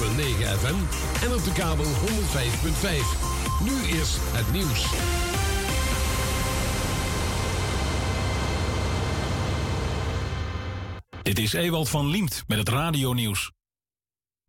FM 0.00 0.74
en 1.24 1.34
op 1.34 1.44
de 1.44 1.52
kabel 1.52 1.84
105.5. 1.84 1.90
Nu 3.64 3.98
is 3.98 4.16
het 4.20 4.52
nieuws. 4.52 4.86
Dit 11.22 11.38
is 11.38 11.52
Ewald 11.52 11.88
van 11.88 12.06
Liemt 12.06 12.44
met 12.46 12.58
het 12.58 12.68
radionieuws. 12.68 13.52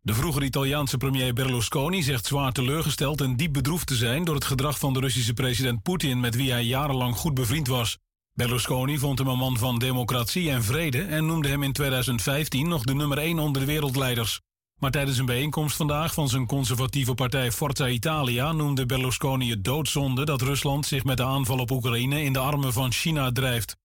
De 0.00 0.14
vroegere 0.14 0.44
Italiaanse 0.44 0.96
premier 0.96 1.32
Berlusconi 1.32 2.02
zegt 2.02 2.26
zwaar 2.26 2.52
teleurgesteld 2.52 3.20
en 3.20 3.36
diep 3.36 3.52
bedroefd 3.52 3.86
te 3.86 3.94
zijn 3.94 4.24
door 4.24 4.34
het 4.34 4.44
gedrag 4.44 4.78
van 4.78 4.92
de 4.92 5.00
Russische 5.00 5.32
president 5.32 5.82
Poetin 5.82 6.20
met 6.20 6.34
wie 6.34 6.50
hij 6.50 6.64
jarenlang 6.64 7.16
goed 7.16 7.34
bevriend 7.34 7.66
was. 7.66 7.98
Berlusconi 8.34 8.98
vond 8.98 9.18
hem 9.18 9.28
een 9.28 9.38
man 9.38 9.58
van 9.58 9.78
democratie 9.78 10.50
en 10.50 10.64
vrede 10.64 11.02
en 11.02 11.26
noemde 11.26 11.48
hem 11.48 11.62
in 11.62 11.72
2015 11.72 12.68
nog 12.68 12.82
de 12.82 12.94
nummer 12.94 13.18
1 13.18 13.38
onder 13.38 13.60
de 13.60 13.66
wereldleiders. 13.66 14.40
Maar 14.82 14.90
tijdens 14.90 15.18
een 15.18 15.26
bijeenkomst 15.26 15.76
vandaag 15.76 16.14
van 16.14 16.28
zijn 16.28 16.46
conservatieve 16.46 17.14
partij 17.14 17.52
Forza 17.52 17.88
Italia 17.88 18.52
noemde 18.52 18.86
Berlusconi 18.86 19.50
het 19.50 19.64
doodzonde 19.64 20.24
dat 20.24 20.42
Rusland 20.42 20.86
zich 20.86 21.04
met 21.04 21.16
de 21.16 21.24
aanval 21.24 21.58
op 21.58 21.70
Oekraïne 21.70 22.22
in 22.22 22.32
de 22.32 22.38
armen 22.38 22.72
van 22.72 22.92
China 22.92 23.32
drijft. 23.32 23.76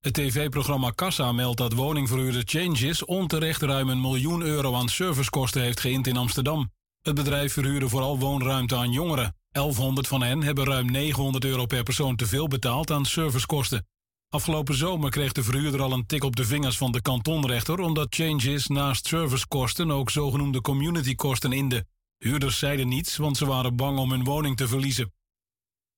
Het 0.00 0.14
tv-programma 0.14 0.90
Kassa 0.90 1.32
meldt 1.32 1.58
dat 1.58 1.72
woningverhuurder 1.72 2.42
Changes 2.44 3.04
onterecht 3.04 3.62
ruim 3.62 3.88
een 3.88 4.00
miljoen 4.00 4.42
euro 4.42 4.74
aan 4.74 4.88
servicekosten 4.88 5.62
heeft 5.62 5.80
geïnd 5.80 6.06
in 6.06 6.16
Amsterdam. 6.16 6.72
Het 7.02 7.14
bedrijf 7.14 7.52
verhuurde 7.52 7.88
vooral 7.88 8.18
woonruimte 8.18 8.76
aan 8.76 8.92
jongeren. 8.92 9.36
1100 9.50 10.08
van 10.08 10.22
hen 10.22 10.42
hebben 10.42 10.64
ruim 10.64 10.90
900 10.90 11.44
euro 11.44 11.66
per 11.66 11.82
persoon 11.82 12.16
te 12.16 12.26
veel 12.26 12.48
betaald 12.48 12.90
aan 12.90 13.04
servicekosten. 13.04 13.86
Afgelopen 14.32 14.74
zomer 14.74 15.10
kreeg 15.10 15.32
de 15.32 15.42
verhuurder 15.42 15.82
al 15.82 15.92
een 15.92 16.06
tik 16.06 16.24
op 16.24 16.36
de 16.36 16.44
vingers 16.44 16.76
van 16.76 16.92
de 16.92 17.02
kantonrechter 17.02 17.78
omdat 17.78 18.14
Changes 18.14 18.66
naast 18.66 19.06
servicekosten 19.06 19.90
ook 19.90 20.10
zogenoemde 20.10 20.60
communitykosten 20.60 21.52
inde. 21.52 21.86
Huurders 22.18 22.58
zeiden 22.58 22.88
niets, 22.88 23.16
want 23.16 23.36
ze 23.36 23.46
waren 23.46 23.76
bang 23.76 23.98
om 23.98 24.10
hun 24.10 24.24
woning 24.24 24.56
te 24.56 24.68
verliezen. 24.68 25.12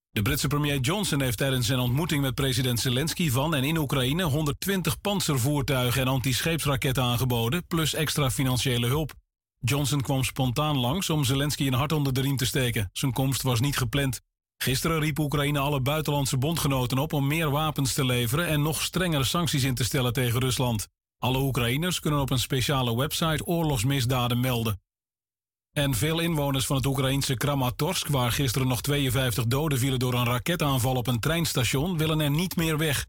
De 0.09 0.21
Britse 0.21 0.47
premier 0.47 0.79
Johnson 0.79 1.21
heeft 1.21 1.37
tijdens 1.37 1.67
zijn 1.67 1.79
ontmoeting 1.79 2.21
met 2.21 2.35
president 2.35 2.79
Zelensky 2.79 3.29
van 3.29 3.55
en 3.55 3.63
in 3.63 3.77
Oekraïne 3.77 4.23
120 4.23 5.01
panzervoertuigen 5.01 6.01
en 6.01 6.07
antischeepsraketten 6.07 7.03
aangeboden, 7.03 7.67
plus 7.67 7.93
extra 7.93 8.31
financiële 8.31 8.87
hulp. 8.87 9.13
Johnson 9.59 10.01
kwam 10.01 10.23
spontaan 10.23 10.77
langs 10.77 11.09
om 11.09 11.23
Zelensky 11.23 11.67
een 11.67 11.73
hart 11.73 11.91
onder 11.91 12.13
de 12.13 12.21
riem 12.21 12.37
te 12.37 12.45
steken. 12.45 12.89
Zijn 12.93 13.13
komst 13.13 13.41
was 13.41 13.59
niet 13.59 13.77
gepland. 13.77 14.21
Gisteren 14.63 14.99
riep 14.99 15.19
Oekraïne 15.19 15.59
alle 15.59 15.81
buitenlandse 15.81 16.37
bondgenoten 16.37 16.97
op 16.97 17.13
om 17.13 17.27
meer 17.27 17.49
wapens 17.49 17.93
te 17.93 18.05
leveren 18.05 18.47
en 18.47 18.61
nog 18.61 18.81
strengere 18.81 19.23
sancties 19.23 19.63
in 19.63 19.75
te 19.75 19.83
stellen 19.83 20.13
tegen 20.13 20.39
Rusland. 20.39 20.87
Alle 21.17 21.39
Oekraïners 21.39 21.99
kunnen 21.99 22.19
op 22.19 22.29
een 22.29 22.39
speciale 22.39 22.95
website 22.95 23.45
oorlogsmisdaden 23.45 24.39
melden. 24.39 24.81
En 25.71 25.93
veel 25.93 26.19
inwoners 26.19 26.65
van 26.65 26.75
het 26.75 26.85
Oekraïnse 26.85 27.37
Kramatorsk, 27.37 28.07
waar 28.07 28.31
gisteren 28.31 28.67
nog 28.67 28.81
52 28.81 29.45
doden 29.45 29.79
vielen 29.79 29.99
door 29.99 30.13
een 30.13 30.25
raketaanval 30.25 30.95
op 30.95 31.07
een 31.07 31.19
treinstation, 31.19 31.97
willen 31.97 32.19
er 32.19 32.31
niet 32.31 32.55
meer 32.55 32.77
weg. 32.77 33.05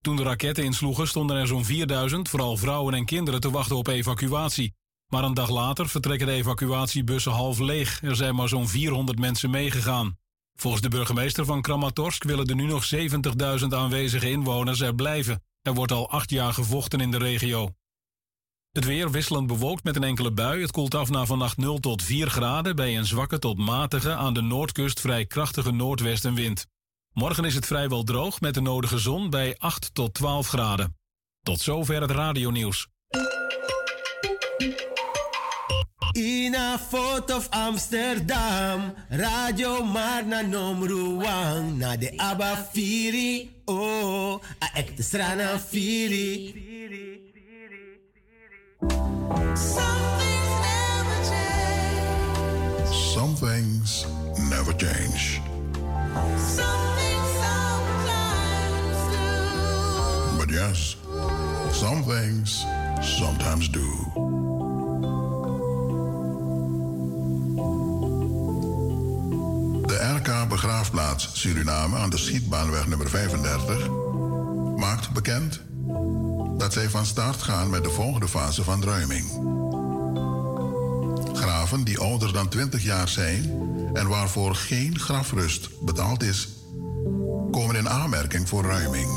Toen 0.00 0.16
de 0.16 0.22
raketten 0.22 0.64
insloegen, 0.64 1.08
stonden 1.08 1.36
er 1.36 1.46
zo'n 1.46 1.64
4000, 1.64 2.28
vooral 2.28 2.56
vrouwen 2.56 2.94
en 2.94 3.04
kinderen, 3.04 3.40
te 3.40 3.50
wachten 3.50 3.76
op 3.76 3.88
evacuatie. 3.88 4.74
Maar 5.06 5.24
een 5.24 5.34
dag 5.34 5.50
later 5.50 5.88
vertrekken 5.88 6.26
de 6.26 6.32
evacuatiebussen 6.32 7.32
half 7.32 7.58
leeg. 7.58 8.02
Er 8.02 8.16
zijn 8.16 8.34
maar 8.34 8.48
zo'n 8.48 8.68
400 8.68 9.18
mensen 9.18 9.50
meegegaan. 9.50 10.16
Volgens 10.60 10.82
de 10.82 10.88
burgemeester 10.88 11.44
van 11.44 11.62
Kramatorsk 11.62 12.24
willen 12.24 12.46
er 12.46 12.54
nu 12.54 12.66
nog 12.66 12.90
70.000 13.60 13.66
aanwezige 13.68 14.30
inwoners 14.30 14.80
er 14.80 14.94
blijven. 14.94 15.42
Er 15.62 15.74
wordt 15.74 15.92
al 15.92 16.10
acht 16.10 16.30
jaar 16.30 16.52
gevochten 16.52 17.00
in 17.00 17.10
de 17.10 17.18
regio. 17.18 17.74
Het 18.70 18.84
weer 18.84 19.10
wisselend 19.10 19.46
bewolkt 19.46 19.84
met 19.84 19.96
een 19.96 20.04
enkele 20.04 20.32
bui. 20.32 20.60
Het 20.60 20.70
koelt 20.70 20.94
af 20.94 21.10
naar 21.10 21.26
vannacht 21.26 21.56
0 21.56 21.78
tot 21.78 22.02
4 22.02 22.30
graden 22.30 22.76
bij 22.76 22.96
een 22.96 23.06
zwakke 23.06 23.38
tot 23.38 23.58
matige 23.58 24.14
aan 24.14 24.34
de 24.34 24.42
noordkust 24.42 25.00
vrij 25.00 25.26
krachtige 25.26 25.70
noordwestenwind. 25.70 26.66
Morgen 27.12 27.44
is 27.44 27.54
het 27.54 27.66
vrijwel 27.66 28.02
droog 28.02 28.40
met 28.40 28.54
de 28.54 28.60
nodige 28.60 28.98
zon 28.98 29.30
bij 29.30 29.54
8 29.58 29.94
tot 29.94 30.14
12 30.14 30.48
graden. 30.48 30.96
Tot 31.42 31.60
zover 31.60 32.00
het 32.00 32.10
radionieuws. 32.10 32.88
In 36.18 36.56
a 36.56 36.76
foto 36.76 37.36
of 37.36 37.48
Amsterdam, 37.52 38.90
Radio 39.08 39.84
Marna 39.84 40.42
Nomruang, 40.42 41.78
na 41.78 41.94
de 41.94 42.10
Abba 42.18 42.56
Firi, 42.74 43.48
oh, 43.68 44.40
a 44.60 44.66
ekte 44.74 45.04
strana 45.04 45.54
Firi. 45.62 46.58
Some 52.90 53.36
things 53.36 54.04
never 54.50 54.72
change. 54.72 55.40
But 60.36 60.50
yes, 60.50 60.96
some 61.70 62.02
things 62.02 62.66
sometimes 63.00 63.68
do. 63.68 64.37
De 69.88 70.14
RK 70.16 70.48
Begraafplaats 70.48 71.28
Suriname 71.32 71.96
aan 71.96 72.10
de 72.10 72.18
Schietbaanweg 72.18 72.86
nummer 72.86 73.08
35 73.08 73.88
maakt 74.76 75.10
bekend 75.10 75.60
dat 76.58 76.72
zij 76.72 76.88
van 76.88 77.06
start 77.06 77.42
gaan 77.42 77.70
met 77.70 77.84
de 77.84 77.90
volgende 77.90 78.28
fase 78.28 78.64
van 78.64 78.84
ruiming. 78.84 79.24
Graven 81.32 81.84
die 81.84 81.98
ouder 81.98 82.32
dan 82.32 82.48
20 82.48 82.82
jaar 82.82 83.08
zijn 83.08 83.42
en 83.92 84.08
waarvoor 84.08 84.54
geen 84.54 84.98
grafrust 84.98 85.68
betaald 85.80 86.22
is, 86.22 86.48
komen 87.50 87.76
in 87.76 87.88
aanmerking 87.88 88.48
voor 88.48 88.64
ruiming. 88.64 89.08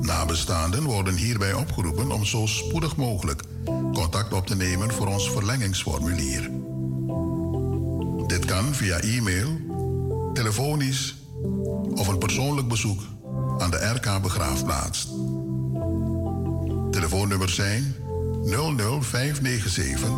Nabestaanden 0.00 0.82
worden 0.82 1.16
hierbij 1.16 1.52
opgeroepen 1.52 2.10
om 2.10 2.24
zo 2.24 2.46
spoedig 2.46 2.96
mogelijk 2.96 3.42
contact 3.92 4.32
op 4.32 4.46
te 4.46 4.56
nemen 4.56 4.92
voor 4.92 5.06
ons 5.06 5.30
verlengingsformulier. 5.30 6.63
Via 8.74 9.00
e-mail, 9.00 9.60
telefonisch 10.32 11.14
of 11.94 12.08
een 12.08 12.18
persoonlijk 12.18 12.68
bezoek 12.68 13.00
aan 13.58 13.70
de 13.70 13.90
RK 13.94 14.22
Begraafplaats. 14.22 15.08
Telefoonnummers 16.90 17.54
zijn 17.54 17.94
00597 18.44 20.10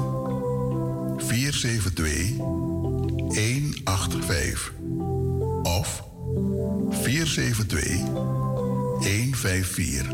472 1.17 2.37
185 2.37 4.73
of 5.63 6.05
472 6.91 8.01
154. 8.99 10.07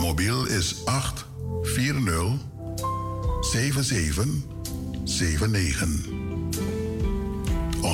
Mobiel 0.00 0.46
is 0.46 0.84
840 0.84 2.32
7779. 3.40 6.23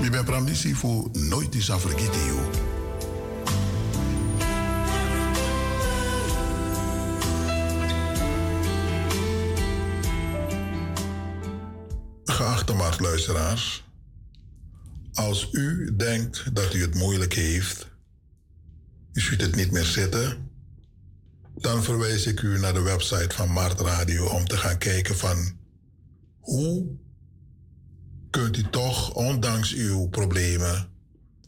mi 0.00 0.10
ben 0.10 0.24
pramnisi 0.24 0.74
fu 0.74 1.08
nooit 1.12 1.54
is 1.54 1.78
vergeten 1.78 2.24
you. 2.26 2.63
Als 15.12 15.48
u 15.52 15.96
denkt 15.96 16.54
dat 16.54 16.74
u 16.74 16.80
het 16.80 16.94
moeilijk 16.94 17.34
heeft, 17.34 17.88
u 19.12 19.20
ziet 19.20 19.40
het 19.40 19.56
niet 19.56 19.70
meer 19.70 19.84
zitten, 19.84 20.50
dan 21.54 21.82
verwijs 21.82 22.26
ik 22.26 22.42
u 22.42 22.58
naar 22.58 22.72
de 22.72 22.82
website 22.82 23.34
van 23.34 23.48
Mart 23.48 23.80
Radio 23.80 24.26
om 24.26 24.44
te 24.44 24.56
gaan 24.56 24.78
kijken 24.78 25.16
van 25.16 25.58
hoe 26.40 26.86
kunt 28.30 28.56
u 28.56 28.62
toch, 28.70 29.14
ondanks 29.14 29.74
uw 29.74 30.08
problemen, 30.08 30.88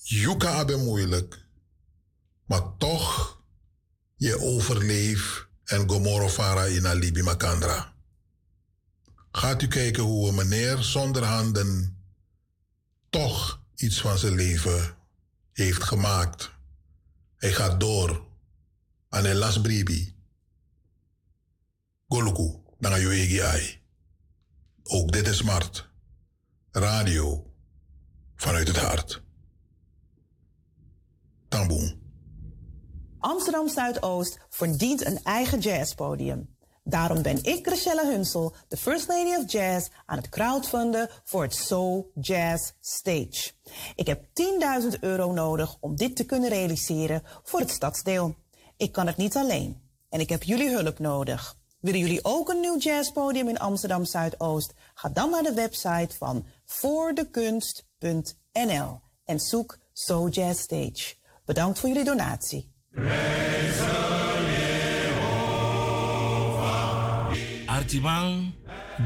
Yuka 0.04 0.48
abe 0.48 0.76
moeilijk, 0.76 1.46
maar 2.46 2.76
toch 2.78 3.40
je 4.16 4.40
overleeft 4.40 5.46
en 5.64 5.88
gomorofara 5.88 6.64
in 6.64 6.86
Alibi 6.86 7.22
Makandra. 7.22 7.91
Gaat 9.32 9.62
u 9.62 9.68
kijken 9.68 10.02
hoe 10.02 10.28
een 10.28 10.34
meneer 10.34 10.82
zonder 10.82 11.24
handen 11.24 12.02
toch 13.10 13.62
iets 13.74 14.00
van 14.00 14.18
zijn 14.18 14.34
leven 14.34 14.96
heeft 15.52 15.82
gemaakt. 15.82 16.50
Hij 17.36 17.52
gaat 17.52 17.80
door 17.80 18.26
aan 19.08 19.24
een 19.24 19.36
lasbribi. 19.36 20.16
Goluku, 22.08 22.56
dan 22.78 23.00
je 23.00 23.08
egi. 23.08 23.80
Ook 24.82 25.12
dit 25.12 25.26
is 25.26 25.36
smart. 25.36 25.88
Radio 26.70 27.52
vanuit 28.34 28.68
het 28.68 28.76
hart. 28.76 29.22
Tamboen. 31.48 32.00
Amsterdam 33.18 33.68
Zuidoost 33.68 34.38
verdient 34.48 35.06
een 35.06 35.22
eigen 35.22 35.58
jazzpodium. 35.58 36.51
Daarom 36.84 37.22
ben 37.22 37.44
ik, 37.44 37.66
Chriselle 37.66 38.06
Hunsel, 38.06 38.54
de 38.68 38.76
First 38.76 39.08
Lady 39.08 39.34
of 39.34 39.52
Jazz, 39.52 39.88
aan 40.06 40.16
het 40.16 40.28
crowdfunden 40.28 41.08
voor 41.24 41.42
het 41.42 41.54
Soul 41.54 42.10
Jazz 42.20 42.72
Stage. 42.80 43.52
Ik 43.94 44.06
heb 44.06 44.24
10.000 44.92 44.98
euro 45.00 45.32
nodig 45.32 45.76
om 45.80 45.96
dit 45.96 46.16
te 46.16 46.24
kunnen 46.24 46.48
realiseren 46.48 47.22
voor 47.42 47.60
het 47.60 47.70
stadsdeel. 47.70 48.34
Ik 48.76 48.92
kan 48.92 49.06
het 49.06 49.16
niet 49.16 49.36
alleen 49.36 49.80
en 50.08 50.20
ik 50.20 50.28
heb 50.28 50.42
jullie 50.42 50.70
hulp 50.70 50.98
nodig. 50.98 51.56
Willen 51.80 52.00
jullie 52.00 52.24
ook 52.24 52.48
een 52.48 52.60
nieuw 52.60 52.78
jazzpodium 52.78 53.48
in 53.48 53.58
Amsterdam 53.58 54.04
Zuidoost? 54.04 54.74
Ga 54.94 55.08
dan 55.08 55.30
naar 55.30 55.42
de 55.42 55.54
website 55.54 56.16
van 56.16 56.46
voordekunst.nl 56.64 59.00
en 59.24 59.40
zoek 59.40 59.78
So 59.92 60.28
Jazz 60.28 60.60
Stage. 60.60 61.14
Bedankt 61.44 61.78
voor 61.78 61.88
jullie 61.88 62.04
donatie. 62.04 62.72
Artiman, 67.82 68.52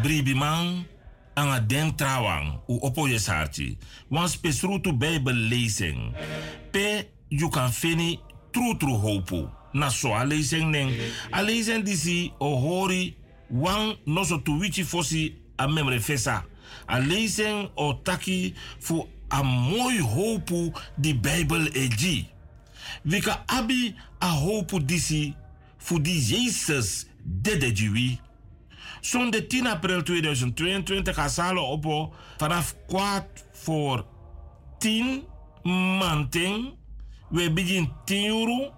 Bribiman, 0.02 0.84
anga 1.34 1.60
den 1.60 1.94
trawang, 1.96 2.58
u 2.68 2.78
opo 2.82 3.06
je 3.08 3.18
sarti. 3.18 3.76
Wan 4.10 4.28
spesrutu 4.28 4.92
bijbel 4.92 5.36
lezing. 5.48 6.12
Pe, 6.72 7.08
you 7.30 7.48
can 7.50 7.70
fini 7.72 8.20
tru 8.52 8.74
tru 8.76 8.98
hopu. 9.00 9.48
Na 9.72 9.88
so 9.88 10.12
a 10.12 10.24
lezing 10.24 10.70
ning. 10.70 10.92
A 11.32 11.42
lezing 11.42 11.84
disi 11.84 12.32
o 12.38 12.56
hori, 12.60 13.16
wan 13.50 13.96
noso 14.06 14.38
tu 14.44 14.60
wichi 14.60 14.84
fosi 14.84 15.32
a 15.58 15.66
memre 15.68 16.00
fesa. 16.00 16.44
A 16.88 17.00
lezing 17.00 17.70
o 17.76 17.94
taki 17.94 18.54
fu 18.80 19.08
a 19.30 19.42
mooi 19.42 19.98
hopu 19.98 20.72
di 20.98 21.14
bijbel 21.14 21.70
eji. 21.72 22.26
Wika 23.06 23.40
abi 23.48 23.94
a 24.20 24.28
hopu 24.36 24.80
disi 24.80 25.34
fu 25.78 25.98
di 25.98 26.20
Jezus 26.20 27.06
dede 27.24 27.72
jiwi. 27.72 28.18
Zondag 29.06 29.46
10 29.46 29.66
april 29.66 30.02
2022 30.02 31.14
gaan 31.14 31.30
zalen 31.30 31.62
op 31.62 32.14
vanaf 32.36 32.74
kwart 32.86 33.44
voor 33.52 34.06
10 34.78 35.22
manting. 35.62 36.74
We 37.28 37.52
beginnen 37.52 37.92
10 38.04 38.24
uur. 38.24 38.72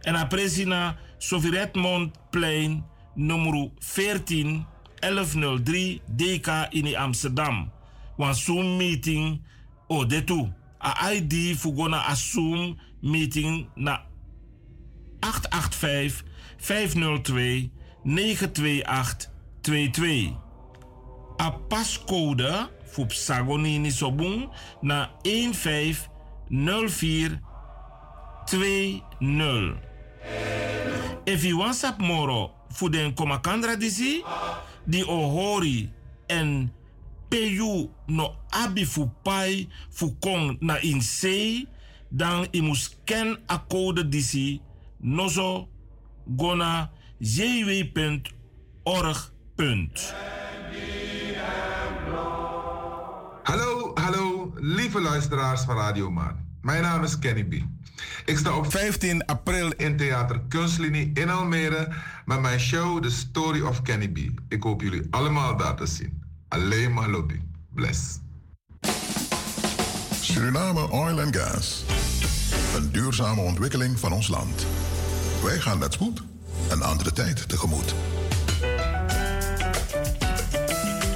En 0.00 0.12
dan 0.12 0.28
presina 0.28 0.96
Sofiretmondplein 1.18 2.84
nummer 3.14 3.70
14 3.78 4.66
1103 4.98 6.00
DK 6.06 6.66
in 6.70 6.96
Amsterdam. 6.96 7.72
Want 8.16 8.36
Zoom 8.36 8.76
meeting 8.76 9.42
o 9.86 10.06
de 10.06 10.24
toe. 10.24 10.52
A 10.84 11.12
ID 11.12 11.56
fugona 11.58 12.08
a 12.08 12.14
Zoom 12.14 12.78
meeting 13.00 13.68
na 13.74 14.04
885 15.20 16.24
502 16.56 17.70
928 18.02 19.34
22. 19.66 20.36
A 21.36 21.50
pascode 21.50 22.70
voor 22.84 23.06
Sagonini 23.08 23.90
Sobun 23.90 24.48
na 24.80 25.10
150420. 25.22 27.40
If 31.24 31.44
you 31.44 31.58
want 31.58 31.74
sap 31.74 31.98
moro 31.98 32.50
voor 32.68 32.90
den 32.90 33.14
komakandra 33.14 33.76
disi, 33.76 34.24
di 34.84 35.04
ohori 35.04 35.92
en 36.26 36.72
peyu 37.28 37.90
no 38.06 38.36
abi 38.48 38.86
fu 38.86 39.10
pai 39.22 39.68
fu 39.90 40.16
kong 40.18 40.56
na 40.60 40.80
in 40.80 41.02
sei, 41.02 41.68
dan 42.08 42.46
i 42.50 42.62
mus 42.62 42.96
ken 43.04 43.38
a 43.46 43.64
code 43.68 44.08
disi 44.08 44.60
nozo 44.98 45.68
gona 46.24 46.90
jw.org 47.18 48.26
Punt. 49.56 50.14
Hallo, 53.42 53.90
hallo, 53.94 54.52
lieve 54.54 55.00
luisteraars 55.00 55.62
van 55.62 55.76
Radio 55.76 56.10
Maan. 56.10 56.46
Mijn 56.62 56.82
naam 56.82 57.02
is 57.02 57.18
Kenny 57.18 57.44
B. 57.44 57.54
Ik 58.24 58.38
sta 58.38 58.56
op 58.56 58.70
15 58.70 59.24
april 59.24 59.70
in 59.70 59.96
Theater 59.96 60.40
Kunstlinie 60.48 61.10
in 61.14 61.30
Almere 61.30 61.92
met 62.24 62.40
mijn 62.40 62.60
show 62.60 63.02
The 63.02 63.10
Story 63.10 63.60
of 63.60 63.82
Kenny 63.82 64.08
B. 64.08 64.18
Ik 64.48 64.62
hoop 64.62 64.80
jullie 64.80 65.06
allemaal 65.10 65.56
daar 65.56 65.76
te 65.76 65.86
zien. 65.86 66.22
Alleen 66.48 66.92
maar 66.92 67.08
lobby. 67.08 67.40
Bless. 67.74 68.18
Suriname 70.20 70.90
Oil 70.90 71.20
and 71.20 71.36
Gas. 71.36 71.84
Een 72.76 72.92
duurzame 72.92 73.40
ontwikkeling 73.40 73.98
van 73.98 74.12
ons 74.12 74.28
land. 74.28 74.66
Wij 75.42 75.60
gaan 75.60 75.78
met 75.78 75.92
spoed 75.92 76.22
een 76.70 76.82
andere 76.82 77.12
tijd 77.12 77.48
tegemoet. 77.48 77.94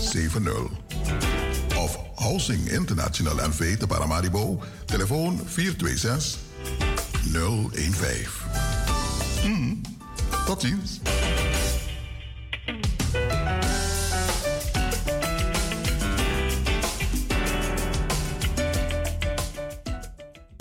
70. 0.00 0.70
Of 1.76 1.98
Housing 2.14 2.70
International 2.70 3.48
NV 3.48 3.76
te 3.78 3.86
Paramaribo, 3.86 4.62
telefoon 4.84 5.40
426 5.44 6.38
015. 7.32 8.28
Hmm, 9.42 9.80
tot 10.46 10.60
ziens. 10.60 11.00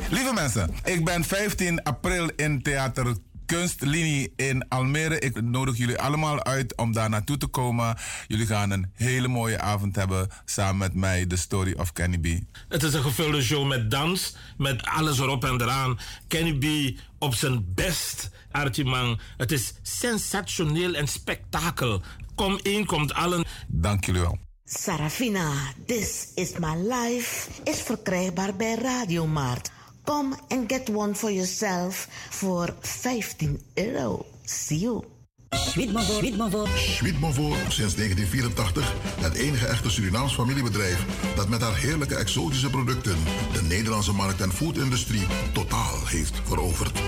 Lieve 0.10 0.34
mensen, 0.34 0.70
ik 0.84 1.06
ben 1.06 1.24
15 1.24 1.84
april 1.84 2.30
in 2.36 2.62
Theater 2.62 3.16
kunstlinie 3.48 4.34
in 4.36 4.68
Almere. 4.68 5.20
Ik 5.20 5.42
nodig 5.42 5.78
jullie 5.78 6.00
allemaal 6.00 6.44
uit 6.44 6.76
om 6.76 6.92
daar 6.94 7.10
naartoe 7.10 7.38
te 7.38 7.48
komen. 7.48 7.98
Jullie 8.28 8.46
gaan 8.46 8.72
een 8.72 8.92
hele 8.94 9.28
mooie 9.28 9.60
avond 9.60 9.96
hebben 9.96 10.28
samen 10.46 10.78
met 10.78 10.94
mij, 10.94 11.26
The 11.26 11.36
Story 11.36 11.74
of 11.78 11.94
Kenny 11.94 12.18
B. 12.18 12.28
Het 12.70 12.84
is 12.84 12.94
een 12.94 13.02
gevulde 13.02 13.42
show 13.42 13.68
met 13.68 13.92
dans, 13.92 14.36
met 14.58 14.86
alles 14.86 15.20
erop 15.20 15.44
en 15.44 15.62
eraan. 15.62 16.00
Kenny 16.28 16.54
B 16.54 16.98
op 17.20 17.34
zijn 17.34 17.66
best, 17.74 18.30
Archie 18.52 19.18
Het 19.38 19.52
is 19.52 19.74
sensationeel 19.82 20.94
en 20.94 21.08
spektakel. 21.08 22.02
Kom 22.36 22.60
in, 22.62 22.86
komt 22.86 23.14
allen. 23.14 23.46
Dank 23.68 24.06
jullie 24.06 24.22
wel. 24.22 24.38
Sarafina, 24.66 25.52
This 25.86 26.32
is 26.36 26.52
My 26.60 26.76
Life 26.76 27.50
is 27.64 27.82
verkrijgbaar 27.82 28.56
bij 28.56 28.76
Radiomarkt. 28.76 29.72
Come 30.08 30.36
and 30.48 30.72
get 30.72 30.90
one 30.90 31.16
for 31.16 31.32
yourself 31.32 32.08
voor 32.30 32.76
15 32.80 33.62
euro. 33.74 34.26
See 34.44 34.80
you. 34.80 35.04
Sweetmavo. 35.50 36.66
Sweetmavo, 36.76 37.56
sinds 37.68 37.96
1984 37.96 38.94
het 39.20 39.34
enige 39.34 39.68
echte 39.68 39.90
Surinaams 39.90 40.34
familiebedrijf 40.34 41.06
dat 41.36 41.50
met 41.50 41.62
haar 41.62 41.76
heerlijke 41.76 42.16
exotische 42.16 42.70
producten 42.70 43.18
de 43.54 43.62
Nederlandse 43.62 44.14
markt 44.14 44.42
en 44.42 44.52
foodindustrie 44.52 45.26
totaal 45.54 46.06
heeft 46.06 46.42
veroverd. 46.44 47.00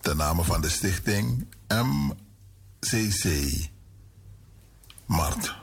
Ten 0.00 0.16
name 0.16 0.44
van 0.44 0.60
de 0.60 0.68
stichting 0.68 1.46
MCC. 1.68 3.26
Mart. 5.06 5.54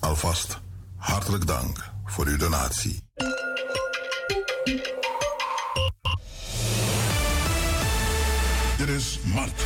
Alvast 0.00 0.58
hartelijk 0.96 1.46
dank 1.46 1.90
voor 2.04 2.26
uw 2.26 2.36
donatie. 2.36 3.04
Dit 8.76 8.88
is 8.88 9.18
Mart 9.24 9.65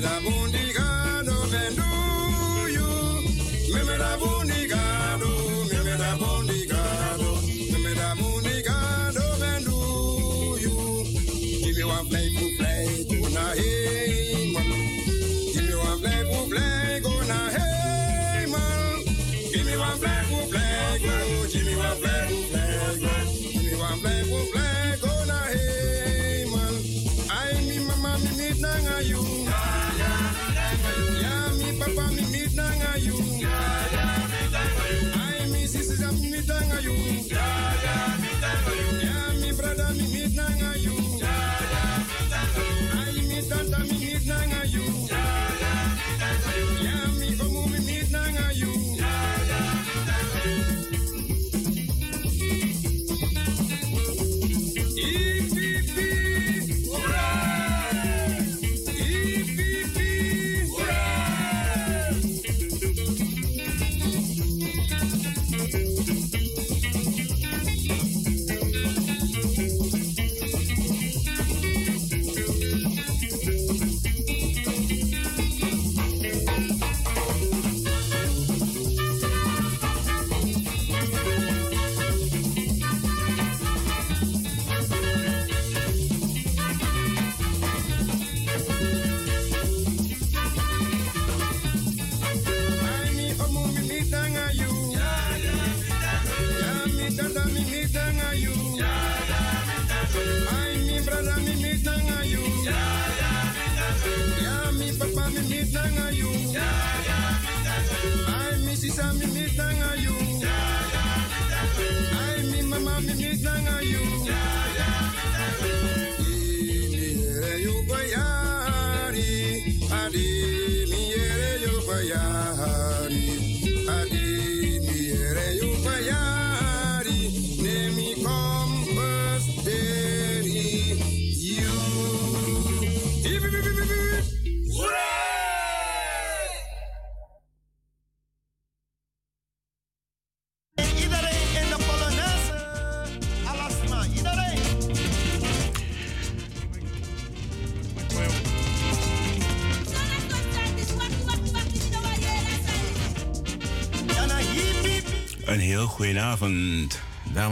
Da 0.00 0.20
bundiga 0.24 0.51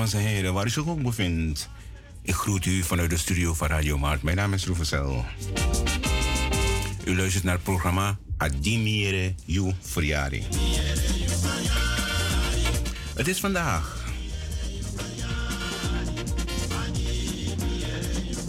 dames 0.00 0.14
en 0.14 0.20
heren, 0.20 0.54
waar 0.54 0.66
u 0.66 0.70
zich 0.70 0.86
ook 0.86 1.02
bevindt. 1.02 1.68
Ik 2.22 2.34
groet 2.34 2.66
u 2.66 2.82
vanuit 2.82 3.10
de 3.10 3.16
studio 3.16 3.54
van 3.54 3.68
Radio 3.68 3.98
Maart. 3.98 4.22
Mijn 4.22 4.36
naam 4.36 4.52
is 4.52 4.66
Roevesel. 4.66 5.24
U 7.04 7.16
luistert 7.16 7.44
naar 7.44 7.54
het 7.54 7.62
programma 7.62 8.18
Adimiere 8.36 9.34
You 9.44 9.74
Verjari. 9.80 10.44
Het 13.14 13.28
is 13.28 13.40
vandaag 13.40 14.04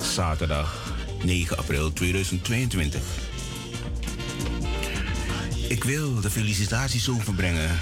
zaterdag 0.02 0.96
9 1.24 1.58
april 1.58 1.94
2022. 1.94 3.02
Ik 5.68 5.84
wil 5.84 6.22
de 6.22 6.30
felicitaties 6.30 7.10
overbrengen 7.10 7.80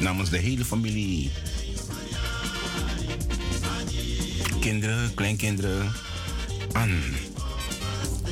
namens 0.00 0.30
de 0.30 0.38
hele 0.38 0.64
familie. 0.64 1.30
Kinderen, 4.66 5.14
kleinkinderen, 5.14 5.92
aan 6.72 7.02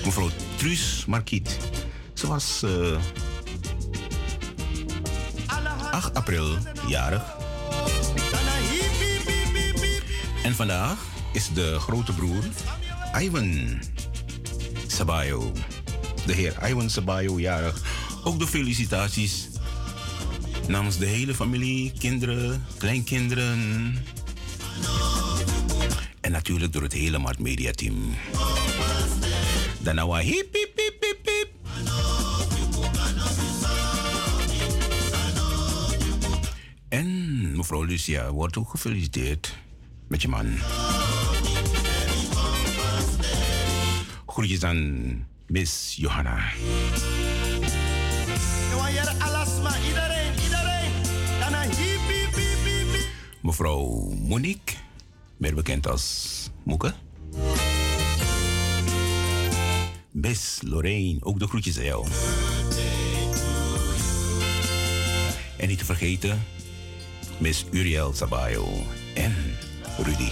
mevrouw 0.05 0.31
Truus 0.57 1.05
Marquiet. 1.07 1.59
Ze 2.15 2.27
was 2.27 2.63
eh, 2.63 2.97
8 5.91 6.15
april 6.15 6.57
jarig. 6.89 7.23
En 10.43 10.55
vandaag 10.55 10.99
is 11.33 11.49
de 11.53 11.77
grote 11.79 12.13
broer 12.13 12.45
Ivan 13.21 13.81
Sabayo. 14.87 15.53
De 16.27 16.33
heer 16.33 16.69
Ivan 16.69 16.91
Sabayo 16.91 17.41
jarig. 17.41 17.83
Ook 18.25 18.39
de 18.39 18.47
felicitaties 18.47 19.49
namens 20.69 20.99
de 20.99 21.07
hele 21.07 21.35
familie, 21.35 21.93
kinderen, 21.99 22.65
kleinkinderen. 22.79 23.95
En 26.25 26.33
natuurlijk 26.33 26.73
door 26.73 26.83
het 26.83 26.93
hele 26.93 27.19
Mart 27.19 27.39
Media 27.39 27.71
team. 27.71 28.15
Daarna 29.81 30.07
wa 30.07 30.19
hip 30.19 30.55
hip 30.55 30.73
hip. 30.77 31.49
En 36.89 37.57
mevrouw 37.57 37.83
Lucia 37.83 38.31
wordt 38.31 38.57
ook 38.57 38.71
gefeliciteerd 38.71 39.59
met 40.09 40.23
je 40.23 40.29
man. 40.29 40.59
Groetjes 44.27 44.63
aan 44.63 45.27
Miss 45.47 45.97
Johanna. 45.97 46.53
Dan. 51.41 51.65
Mevrouw 53.43 54.11
Monique, 54.11 54.75
meer 55.45 55.55
bekend 55.55 55.89
als 55.89 56.51
Moeke. 56.63 56.95
Miss 60.11 60.59
Lorraine, 60.63 61.19
ook 61.21 61.39
de 61.39 61.47
groetjes 61.47 61.79
aan 61.79 61.85
jou. 61.85 62.07
En 65.57 65.69
niet 65.69 65.79
te 65.79 65.85
vergeten, 65.85 66.43
Miss 67.39 67.65
Uriel 67.71 68.13
Sabayo 68.13 68.67
en 69.15 69.35
Rudy. 69.99 70.31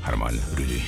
Harman 0.00 0.38
Rudy. 0.54 0.80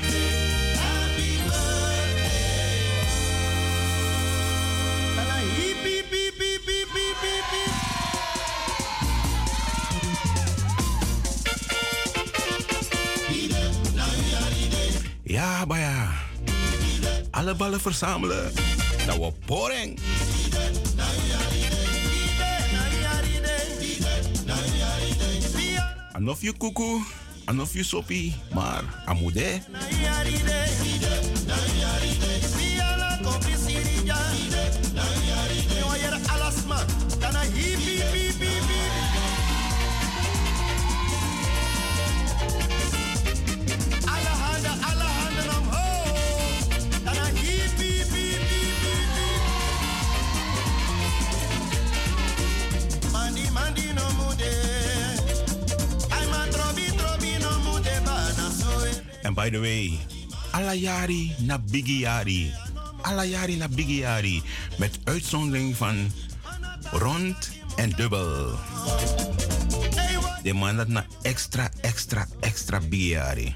abaya. 15.64 16.12
Alle 17.30 17.54
ballen 17.54 17.80
verzamelen. 17.80 18.52
Nou, 18.52 19.06
Dat 19.06 19.16
wordt 19.16 19.46
poring. 19.46 19.98
Anof 26.12 26.40
je 26.40 26.52
koekoe, 26.52 27.02
anof 27.44 27.72
je 27.72 27.84
soppie, 27.84 28.34
maar 28.54 28.84
amude. 29.04 29.60
And 59.34 59.42
by 59.42 59.50
the 59.50 59.58
way, 59.58 59.98
Alayari 60.54 61.34
na 61.42 61.58
Bigiari. 61.58 62.54
Alayari 63.02 63.58
na 63.58 63.66
Bigiari. 63.66 64.38
Met 64.78 64.94
uitzondering 65.10 65.74
van 65.74 66.06
rond 66.94 67.50
en 67.74 67.90
dubbel. 67.98 68.54
De 70.46 70.54
man 70.54 70.76
dat 70.76 70.88
na 70.88 71.02
extra, 71.26 71.66
extra, 71.82 72.26
extra 72.46 72.78
Bigiari. 72.78 73.54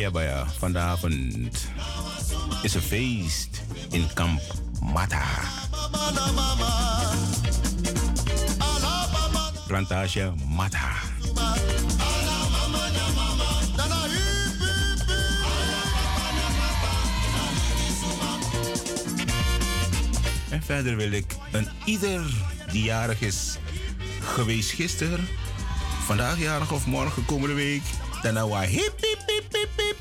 Eerbaya. 0.00 0.40
Eh, 0.40 0.48
vanavond 0.58 1.68
is 2.62 2.74
een 2.74 2.82
feest 2.82 3.62
in 3.90 4.06
kamp 4.14 4.40
Mata. 4.92 5.24
Plantage 9.66 10.32
Mata. 10.48 10.88
En 20.50 20.62
verder 20.62 20.96
wil 20.96 21.12
ik 21.12 21.36
een 21.52 21.68
ieder 21.84 22.22
die 22.72 22.82
jarig 22.82 23.20
is 23.20 23.58
geweest 24.20 24.70
gisteren, 24.70 25.28
vandaag 26.04 26.38
jarig 26.38 26.72
of 26.72 26.86
morgen 26.86 27.24
komende 27.24 27.54
week 27.54 27.82
dan 28.20 28.36
wa 28.36 28.60
hip 28.60 28.92
hip 29.00 29.20
hip 29.24 29.48
hip 29.48 29.70
hip. 29.80 29.96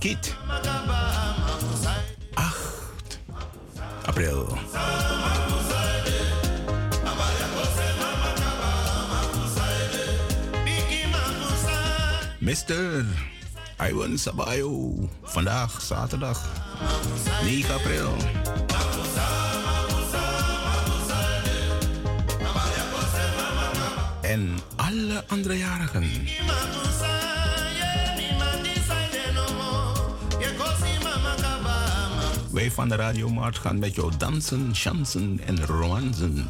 Marquiet. 0.00 0.34
8 2.34 3.18
april. 4.08 4.48
Mr. 12.40 13.04
Iwan 13.76 14.16
Sabayo. 14.16 15.04
Vandaag, 15.22 15.82
zaterdag, 15.82 16.40
9 17.44 17.74
april. 17.74 18.16
En 24.22 24.58
alle 24.76 25.24
andere 25.28 25.58
jarigen. 25.58 26.08
Wij 32.60 32.70
van 32.70 32.88
de 32.88 32.96
Radio 32.96 33.28
Mart 33.28 33.58
gaan 33.58 33.78
met 33.78 33.94
jou 33.94 34.12
dansen, 34.18 34.74
chansen 34.74 35.40
en 35.46 35.66
romansen. 35.66 36.46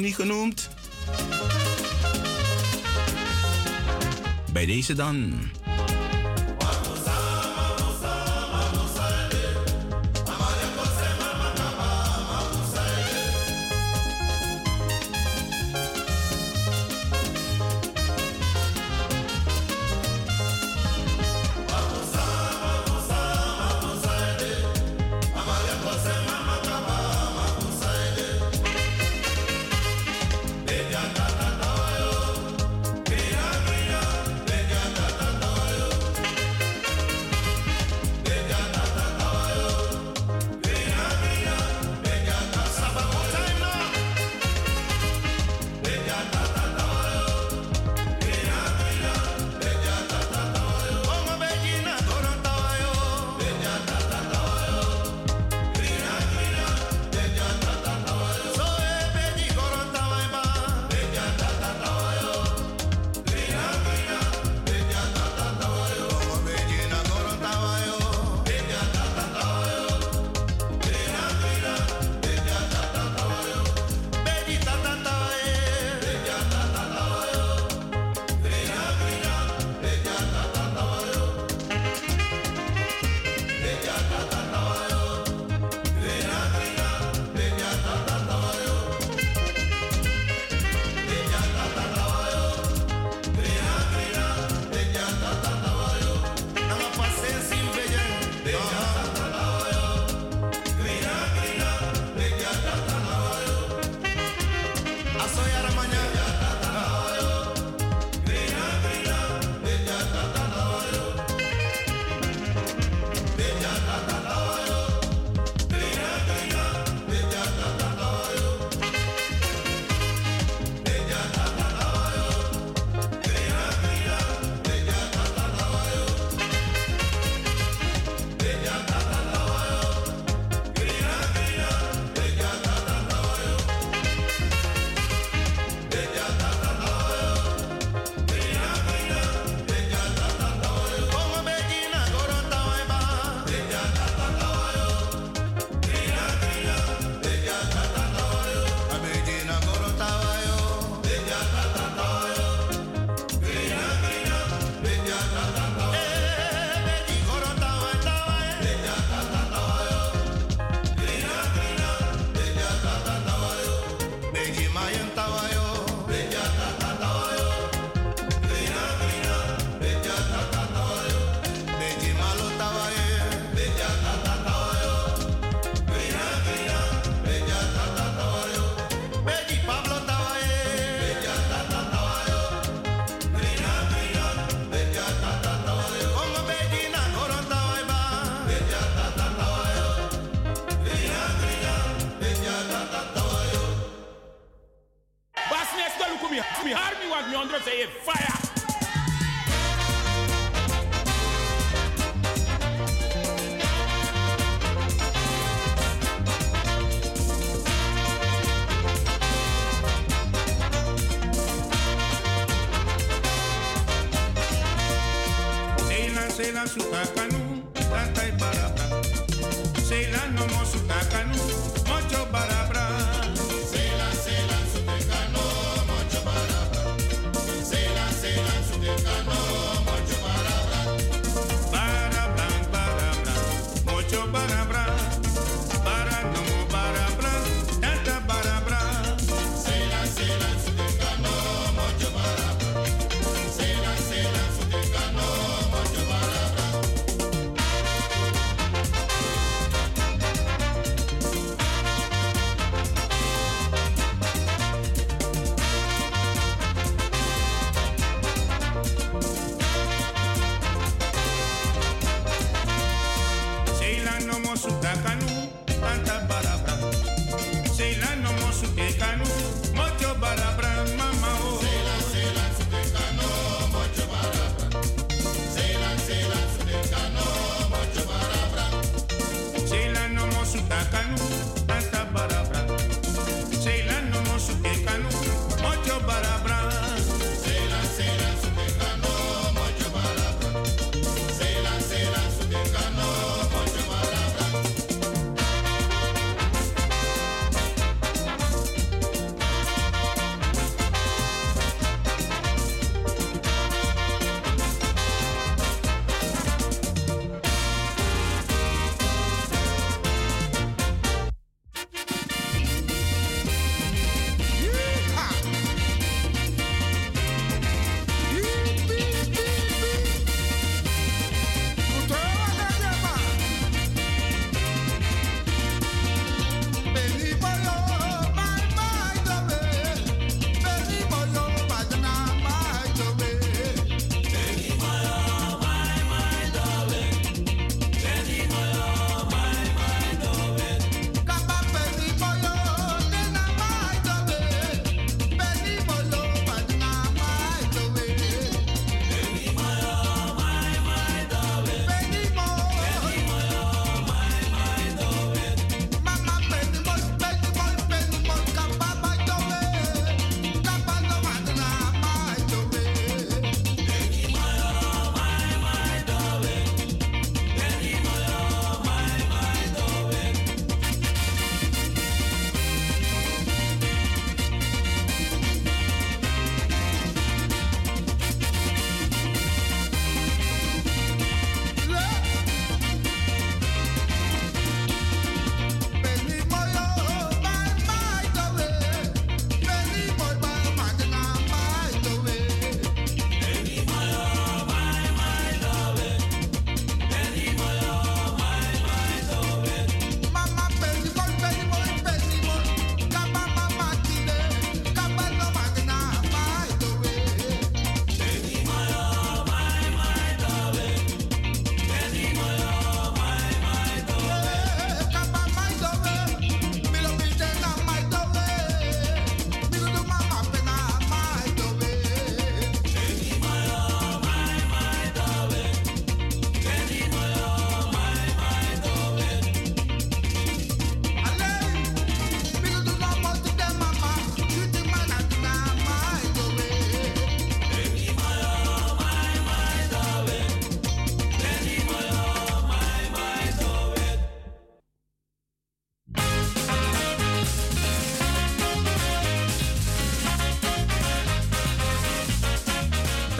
Niet 0.00 0.14
genoemd? 0.14 0.68
Bij 4.52 4.66
deze 4.66 4.94
dan. 4.94 5.32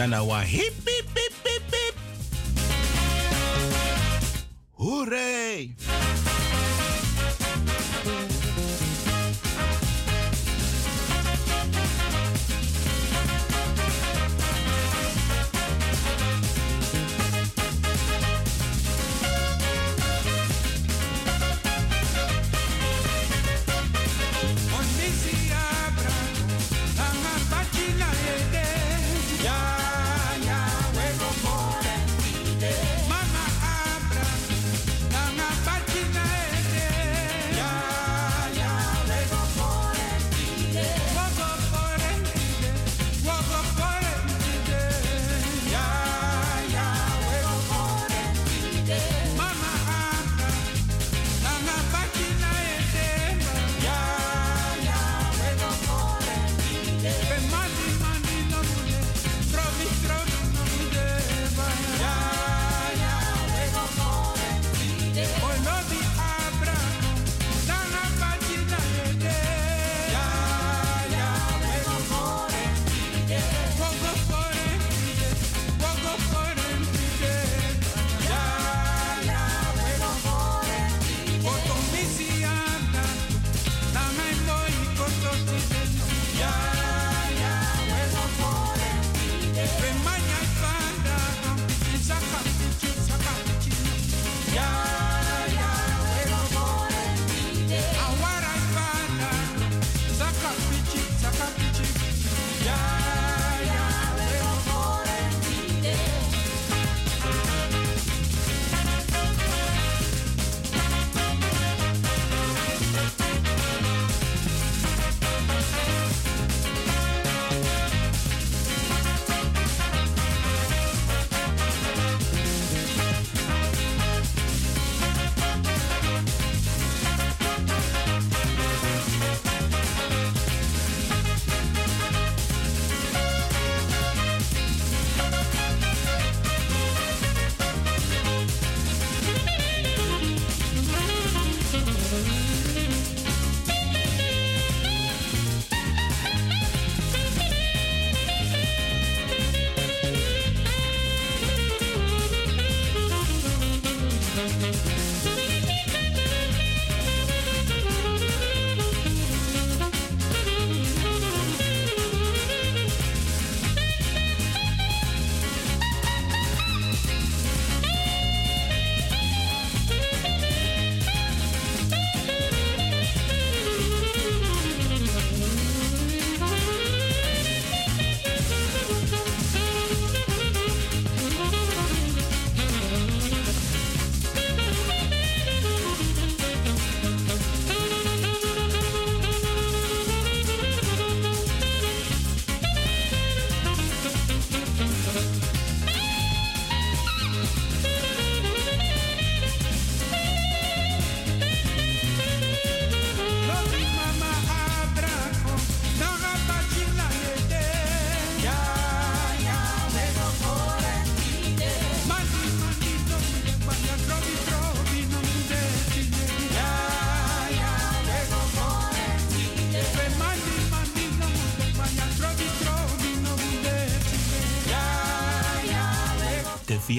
Daarna 0.07 0.23
wa 0.23 0.39
hip 0.39 0.39
hip 0.39 0.73
hip 0.73 0.76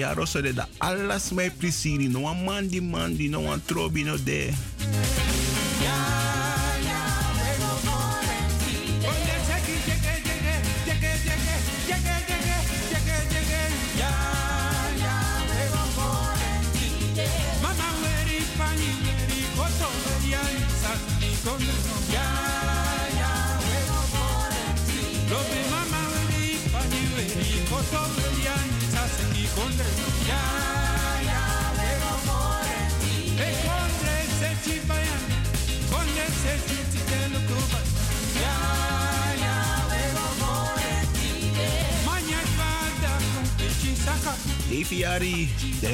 Fiaro 0.09 0.25
so 0.25 0.41
de 0.41 0.53
da 0.53 0.67
alles 0.79 1.31
mai 1.31 1.51
prisiri. 1.51 2.07
No 2.09 2.21
one 2.21 2.43
mandi 2.43 2.81
mandi, 2.81 3.29
no 3.29 3.41
one 3.41 3.61
trobi 3.61 4.03
no 4.03 4.17
de. 4.17 4.51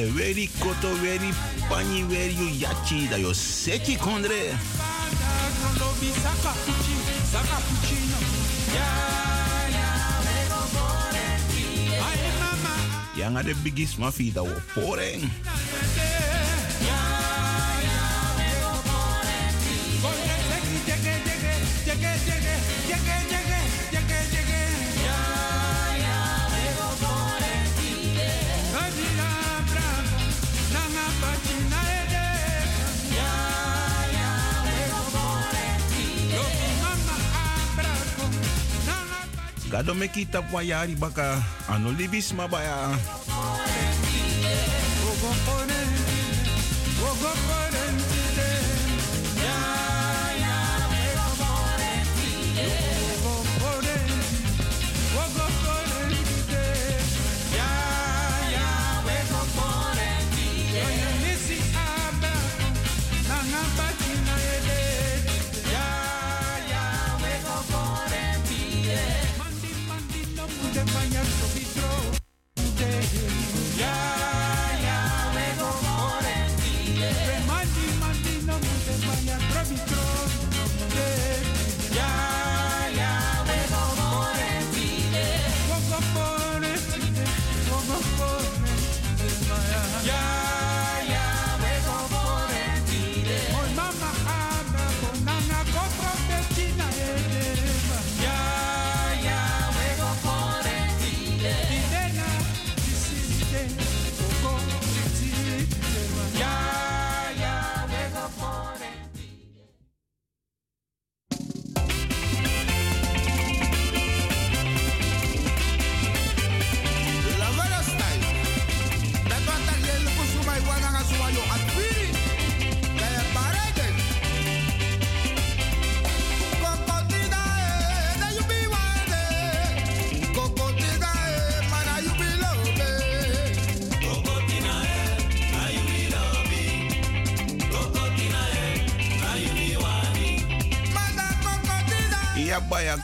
De 0.06 0.12
veri 0.12 0.46
koto 0.62 0.94
veri 1.02 1.34
pani 1.68 2.04
veri 2.06 2.36
yu 2.38 2.46
yachi 2.62 3.08
da 3.10 3.16
yo 3.18 3.32
seki 3.34 3.96
kondre. 3.98 4.54
Yang 13.18 13.34
ada 13.36 13.54
bigis 13.66 13.98
mafi 13.98 14.30
da 14.30 14.46
wo 14.46 14.54
poreng. 14.78 15.26
Gado 39.66 39.98
me 39.98 40.06
kita 40.06 40.46
wayari 40.54 40.94
baka 40.94 41.42
ano 41.66 41.90
libis 41.90 42.30
mabaya. 42.30 42.94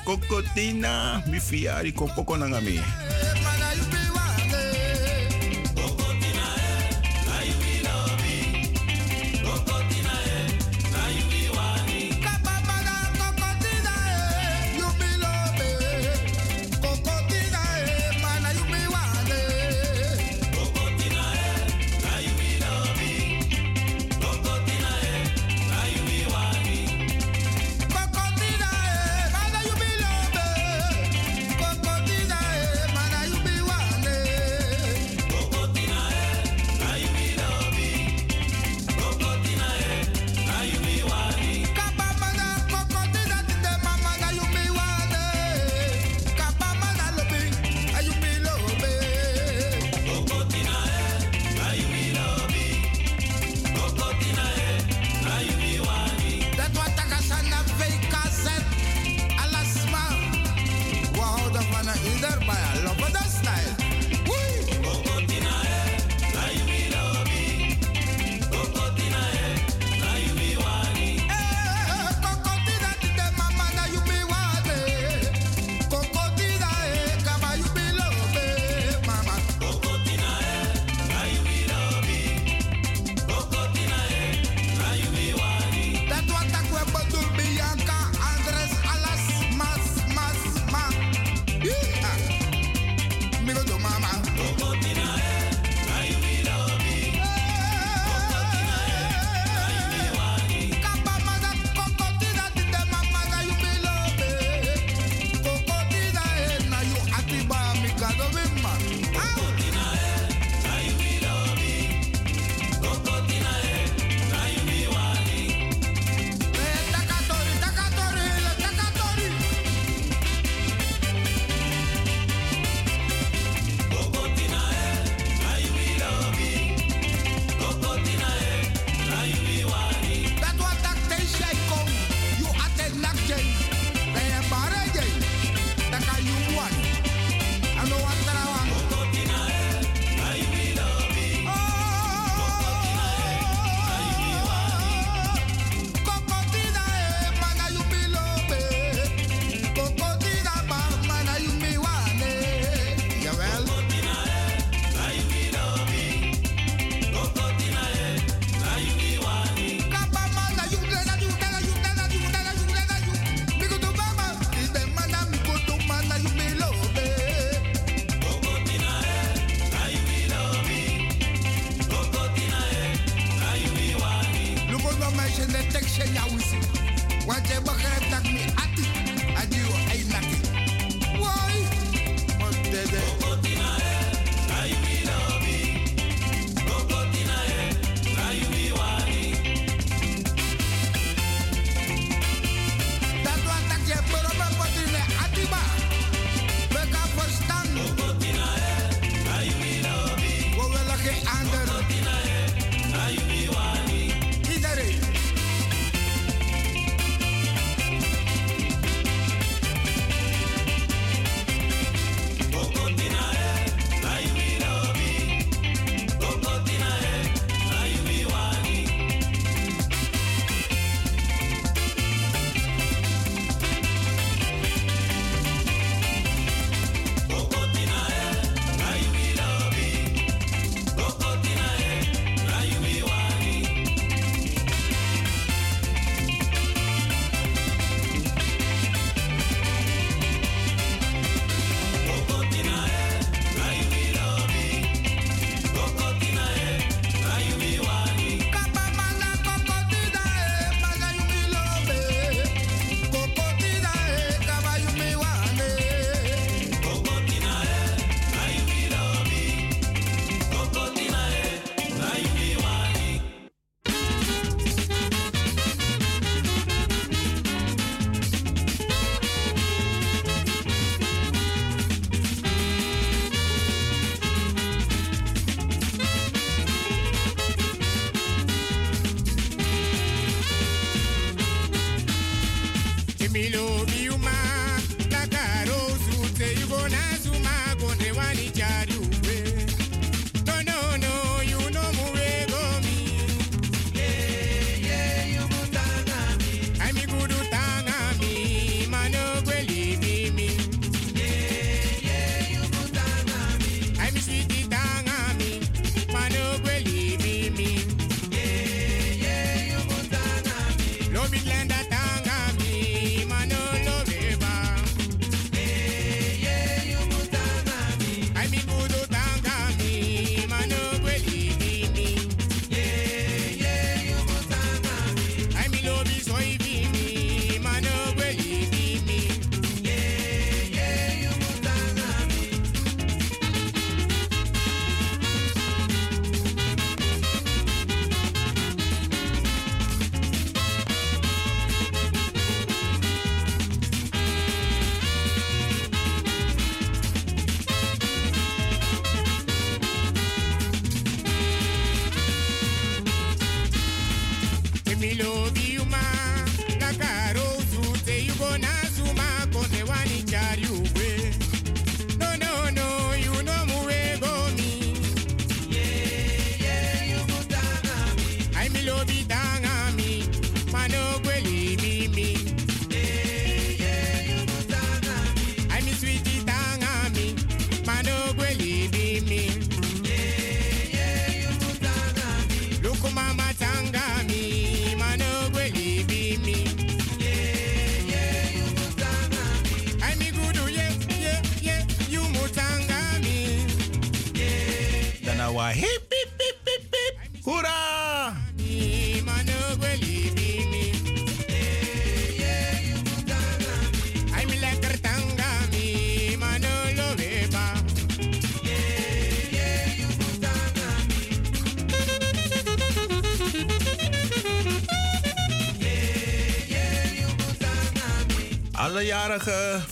Kokotina 0.04 1.22
mi 1.26 1.40
fiari 1.40 1.92
nangami. 2.38 2.76
Kokotina, 2.76 3.01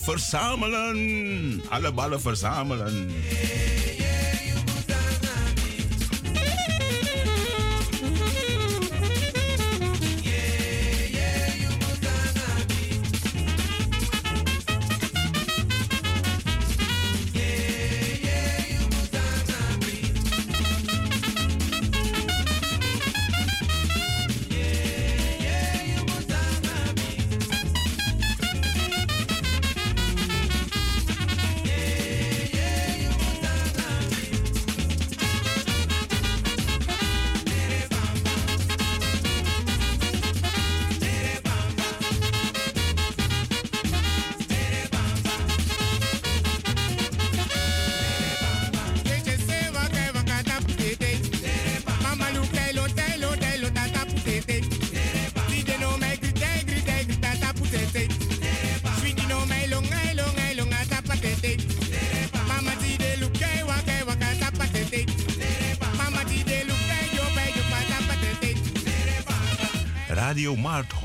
Verzamelen. 0.03 1.63
Alle 1.71 1.93
ballen 1.93 2.21
verzamelen. 2.21 3.15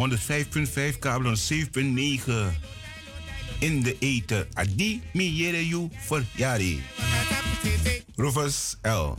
105.5 0.10 1.00
kabel 1.00 1.36
7.9 1.36 2.58
in 3.60 3.84
de 3.84 3.96
eten. 4.00 4.48
Adi 4.54 5.02
mi 5.14 5.36
jere 5.36 5.90
voor 5.96 6.24
verjari. 6.32 6.84
Rufus 8.16 8.76
L. 8.82 9.18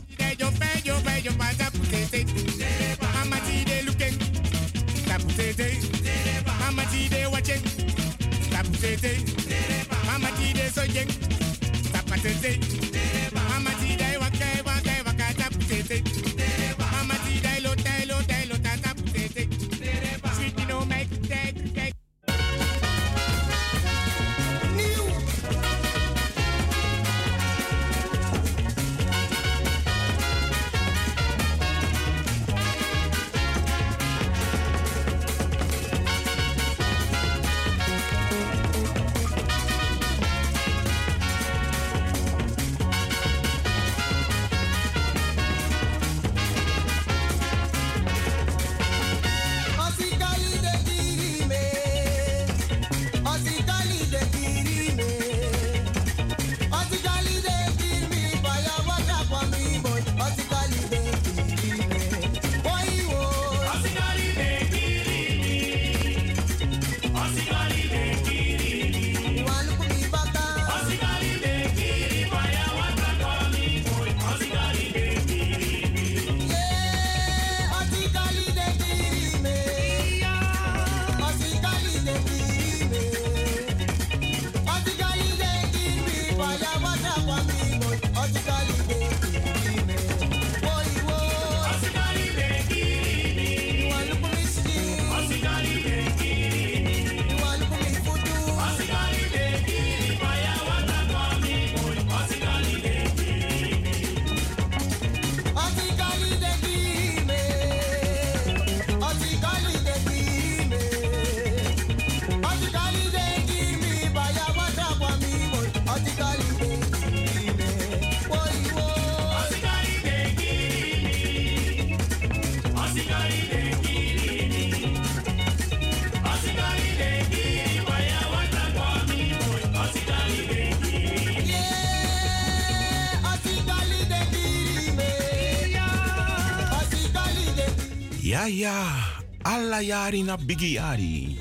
Yari 139.81 140.23
na 140.23 140.37
yari. 140.45 141.37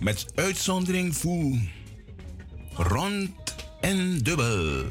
Met 0.00 0.26
uitzondering 0.34 1.16
voor 1.16 1.58
rond 2.76 3.54
en 3.80 4.18
dubbel. 4.18 4.84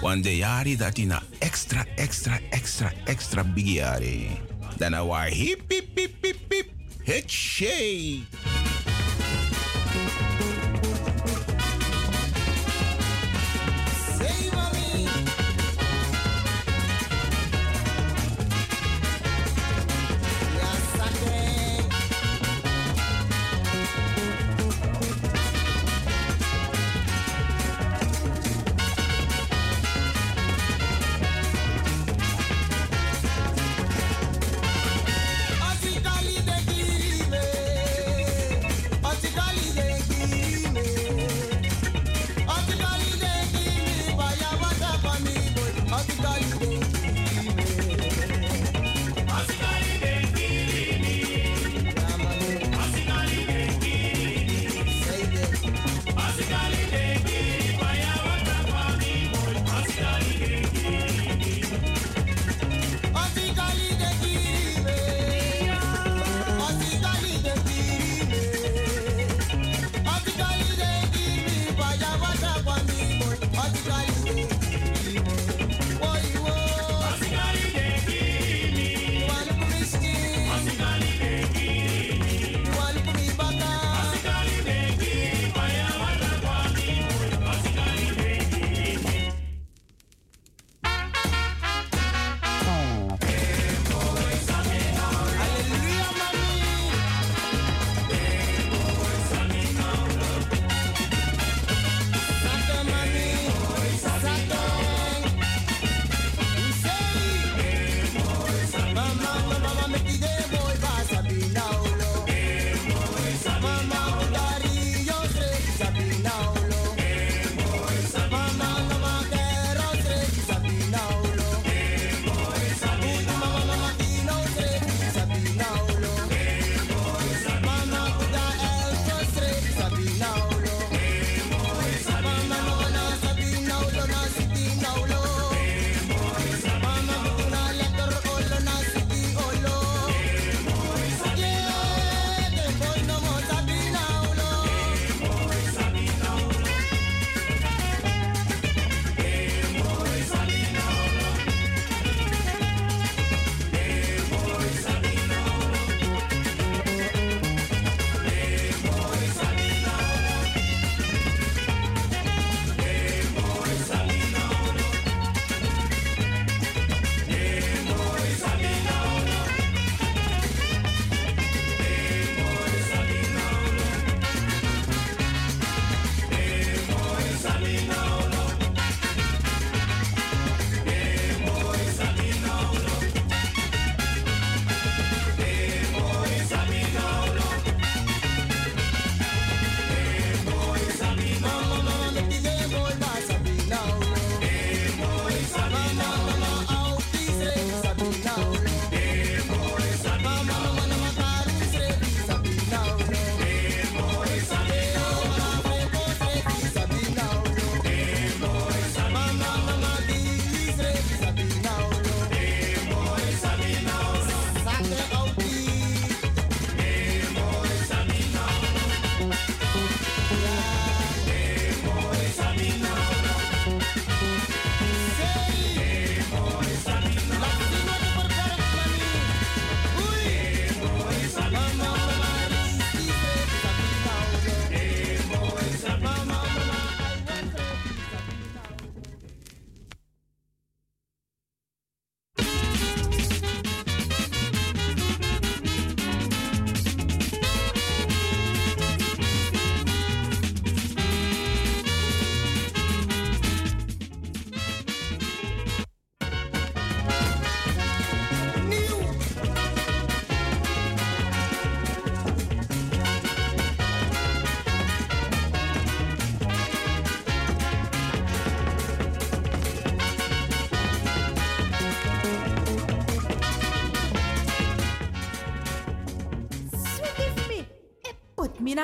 Want 0.00 0.24
de 0.24 0.36
yari 0.36 0.76
dat 0.76 0.96
hij 0.96 1.06
na 1.06 1.22
extra, 1.38 1.84
extra, 1.96 2.40
extra, 2.50 2.92
extra 3.04 3.44
big 3.44 3.64
Yari. 3.64 4.30
Dan 4.76 5.06
was 5.06 5.28
hip, 5.28 5.60
hip, 5.68 5.86
hip, 5.94 6.12
hip, 6.20 6.36
hip, 6.48 6.68
het 7.04 7.30
shake. 7.30 8.20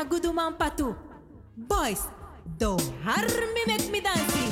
Guduman 0.09 0.57
patu. 0.57 0.94
Boys, 1.57 2.00
do 2.59 2.76
harmi 3.05 3.62
mek 3.66 3.90
mi 3.90 4.00
dansi. 4.00 4.44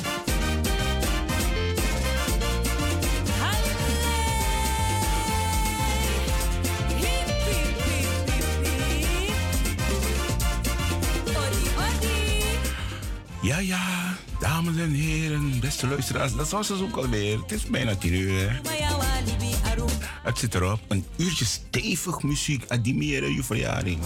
Ja, 13.41 13.59
ja, 13.59 14.17
dames 14.39 14.77
en 14.77 14.91
heren, 14.91 15.59
beste 15.59 15.87
luisteraars, 15.87 16.35
dat 16.35 16.49
was 16.49 16.69
het 16.69 16.81
ook 16.81 16.95
alweer. 16.95 17.39
Het 17.39 17.51
is 17.51 17.65
bijna 17.65 17.95
tien 17.95 18.13
uur. 18.13 18.61
Het 20.23 20.37
zit 20.37 20.55
erop. 20.55 20.79
Een 20.87 21.05
uurtje 21.17 21.45
stevig 21.45 22.23
muziek. 22.23 22.65
Adimeren 22.67 23.33
je 23.33 23.43
verjaring. 23.43 23.99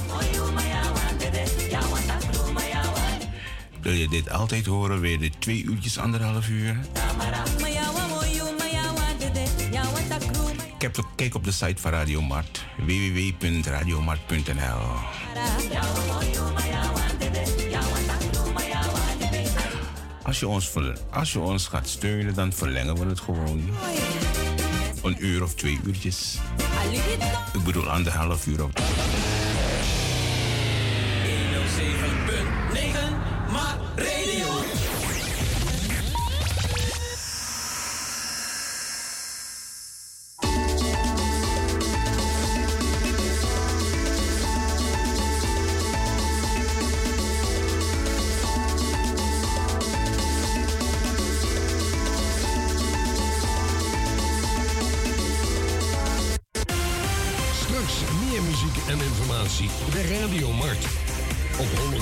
Wil 3.88 3.96
je 3.96 4.08
dit 4.08 4.30
altijd 4.30 4.66
horen? 4.66 5.00
Weer 5.00 5.20
de 5.20 5.30
twee 5.40 5.64
uurtjes, 5.64 5.98
anderhalf 5.98 6.50
uur? 6.50 6.78
Kijk 10.78 10.98
op, 10.98 11.08
kijk 11.16 11.36
op 11.36 11.44
de 11.44 11.52
site 11.52 11.82
van 11.82 11.92
Radio 11.92 12.22
Mart. 12.22 12.66
www.radiomart.nl 12.78 14.80
Als 20.24 20.40
je, 20.40 20.48
ons, 20.48 20.72
als 21.12 21.34
je 21.34 21.40
ons 21.40 21.68
gaat 21.68 21.88
steunen, 21.88 22.34
dan 22.34 22.54
verlengen 22.54 23.00
we 23.00 23.06
het 23.06 23.20
gewoon. 23.20 23.70
Een 25.04 25.26
uur 25.26 25.44
of 25.44 25.56
twee 25.56 25.80
uurtjes. 25.84 26.38
Ik 27.54 27.64
bedoel 27.64 27.90
anderhalf 27.90 28.48
uur 28.48 28.64
of... 28.64 28.72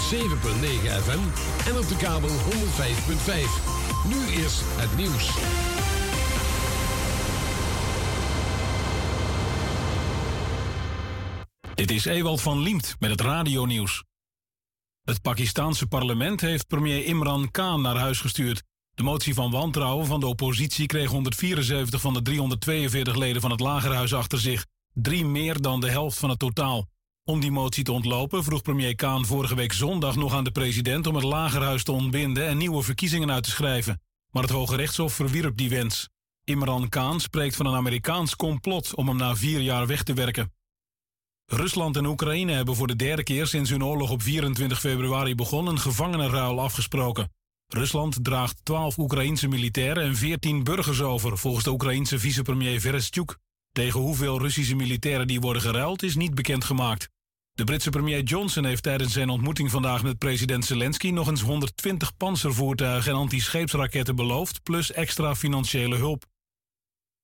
107.9 0.06 0.12
FM 0.12 1.20
en 1.70 1.78
op 1.78 1.88
de 1.88 1.96
kabel 1.98 2.30
105.5. 2.30 2.34
Nu 4.08 4.42
eerst 4.42 4.62
het 4.66 4.96
nieuws. 4.98 5.34
Dit 11.76 11.92
is 11.92 12.06
Ewald 12.06 12.42
van 12.42 12.60
Liemt 12.60 12.96
met 13.00 13.10
het 13.10 13.22
radionieuws. 13.22 14.04
Het 15.04 15.22
Pakistaanse 15.22 15.88
parlement 15.88 16.42
heeft 16.42 16.68
premier 16.68 17.06
Imran 17.06 17.52
Khan 17.52 17.82
naar 17.82 17.98
huis 17.98 18.20
gestuurd. 18.20 18.64
De 18.94 19.04
motie 19.04 19.34
van 19.34 19.52
wantrouwen 19.52 20.06
van 20.06 20.20
de 20.20 20.28
oppositie 20.28 20.86
kreeg 20.86 21.10
174 21.10 22.02
van 22.02 22.14
de 22.14 22.22
342 22.22 23.16
leden 23.16 23.42
van 23.42 23.52
het 23.52 23.60
Lagerhuis 23.60 24.14
achter 24.14 24.40
zich. 24.40 24.66
Drie 24.94 25.26
meer 25.26 25.62
dan 25.62 25.80
de 25.80 25.90
helft 25.90 26.18
van 26.18 26.30
het 26.30 26.40
totaal. 26.40 26.88
Om 27.28 27.40
die 27.40 27.52
motie 27.52 27.84
te 27.84 27.92
ontlopen 27.92 28.44
vroeg 28.44 28.62
premier 28.62 28.96
Khan 28.96 29.26
vorige 29.26 29.56
week 29.56 29.74
zondag 29.74 30.16
nog 30.16 30.34
aan 30.34 30.44
de 30.44 30.52
president 30.52 31.08
om 31.08 31.16
het 31.16 31.24
Lagerhuis 31.24 31.84
te 31.84 31.92
ontbinden 31.92 32.48
en 32.48 32.58
nieuwe 32.58 32.84
verkiezingen 32.84 33.32
uit 33.32 33.44
te 33.44 33.50
schrijven. 33.50 34.02
Maar 34.32 34.44
het 34.44 34.52
Hoge 34.52 34.76
Rechtshof 34.76 35.14
verwierp 35.14 35.58
die 35.58 35.70
wens. 35.70 36.10
Imran 36.44 36.90
Khan 36.90 37.20
spreekt 37.20 37.56
van 37.56 37.66
een 37.66 37.76
Amerikaans 37.76 38.36
complot 38.36 38.96
om 38.96 39.08
hem 39.08 39.18
na 39.18 39.36
vier 39.36 39.60
jaar 39.60 39.88
weg 39.88 40.04
te 40.04 40.14
werken. 40.14 40.54
Rusland 41.46 41.98
en 41.98 42.06
Oekraïne 42.06 42.52
hebben 42.52 42.76
voor 42.76 42.88
de 42.88 42.96
derde 42.96 43.24
keer 43.24 43.48
sinds 43.48 43.70
hun 43.70 43.86
oorlog 43.86 44.12
op 44.12 44.22
24 44.22 44.80
februari 44.80 45.36
begon 45.36 45.68
een 45.68 45.80
gevangenenruil 45.80 46.60
afgesproken. 46.60 47.32
Rusland 47.68 48.24
draagt 48.24 48.66
12 48.66 48.98
Oekraïense 48.98 49.48
militairen 49.48 50.04
en 50.04 50.16
14 50.16 50.64
burgers 50.64 51.02
over, 51.02 51.38
volgens 51.38 51.64
de 51.64 51.72
Oekraïense 51.72 52.20
vicepremier 52.20 52.80
Verestchuk. 52.80 53.38
Tegen 53.72 54.00
hoeveel 54.00 54.40
Russische 54.40 54.76
militairen 54.76 55.28
die 55.28 55.40
worden 55.40 55.62
geruild 55.62 56.04
is 56.04 56.16
niet 56.16 56.36
bekendgemaakt. 56.36 57.14
De 57.56 57.64
Britse 57.64 57.90
premier 57.90 58.24
Johnson 58.24 58.66
heeft 58.66 58.84
tijdens 58.84 59.14
zijn 59.14 59.30
ontmoeting 59.30 59.72
vandaag 59.72 60.04
met 60.04 60.18
president 60.18 60.66
Zelensky 60.66 61.10
nog 61.10 61.28
eens 61.28 61.42
120 61.42 62.18
panzervoertuigen 62.18 63.12
en 63.12 63.18
antischeepsraketten 63.18 64.16
beloofd, 64.16 64.64
plus 64.64 64.92
extra 64.92 65.36
financiële 65.36 65.96
hulp. 65.96 66.26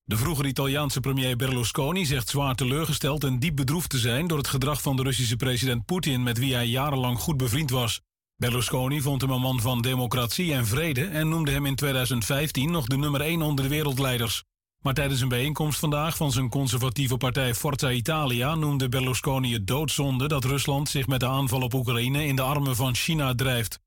De 0.03 0.17
vroegere 0.17 0.47
Italiaanse 0.47 0.99
premier 0.99 1.35
Berlusconi 1.35 2.05
zegt 2.05 2.29
zwaar 2.29 2.55
teleurgesteld 2.55 3.23
en 3.23 3.39
diep 3.39 3.55
bedroefd 3.55 3.89
te 3.89 3.97
zijn 3.97 4.27
door 4.27 4.37
het 4.37 4.47
gedrag 4.47 4.81
van 4.81 4.95
de 4.95 5.03
Russische 5.03 5.35
president 5.35 5.85
Poetin 5.85 6.23
met 6.23 6.37
wie 6.37 6.53
hij 6.53 6.65
jarenlang 6.65 7.19
goed 7.19 7.37
bevriend 7.37 7.69
was. 7.69 8.01
Berlusconi 8.35 9.01
vond 9.01 9.21
hem 9.21 9.31
een 9.31 9.41
man 9.41 9.61
van 9.61 9.81
democratie 9.81 10.53
en 10.53 10.65
vrede 10.65 11.05
en 11.05 11.29
noemde 11.29 11.51
hem 11.51 11.65
in 11.65 11.75
2015 11.75 12.71
nog 12.71 12.85
de 12.85 12.97
nummer 12.97 13.21
1 13.21 13.41
onder 13.41 13.63
de 13.63 13.69
wereldleiders. 13.69 14.43
Maar 14.81 14.93
tijdens 14.93 15.21
een 15.21 15.27
bijeenkomst 15.27 15.79
vandaag 15.79 16.15
van 16.15 16.31
zijn 16.31 16.49
conservatieve 16.49 17.17
partij 17.17 17.55
Forza 17.55 17.91
Italia 17.91 18.55
noemde 18.55 18.89
Berlusconi 18.89 19.53
het 19.53 19.67
doodzonde 19.67 20.27
dat 20.27 20.43
Rusland 20.43 20.89
zich 20.89 21.07
met 21.07 21.19
de 21.19 21.27
aanval 21.27 21.61
op 21.61 21.73
Oekraïne 21.73 22.25
in 22.25 22.35
de 22.35 22.41
armen 22.41 22.75
van 22.75 22.95
China 22.95 23.35
drijft. 23.35 23.79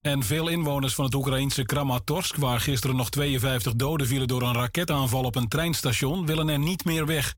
En 0.00 0.22
veel 0.22 0.48
inwoners 0.48 0.94
van 0.94 1.04
het 1.04 1.14
Oekraïnse 1.14 1.64
Kramatorsk, 1.64 2.36
waar 2.36 2.60
gisteren 2.60 2.96
nog 2.96 3.10
52 3.10 3.74
doden 3.74 4.06
vielen 4.06 4.28
door 4.28 4.42
een 4.42 4.54
raketaanval 4.54 5.24
op 5.24 5.36
een 5.36 5.48
treinstation, 5.48 6.26
willen 6.26 6.48
er 6.48 6.58
niet 6.58 6.84
meer 6.84 7.06
weg. 7.06 7.34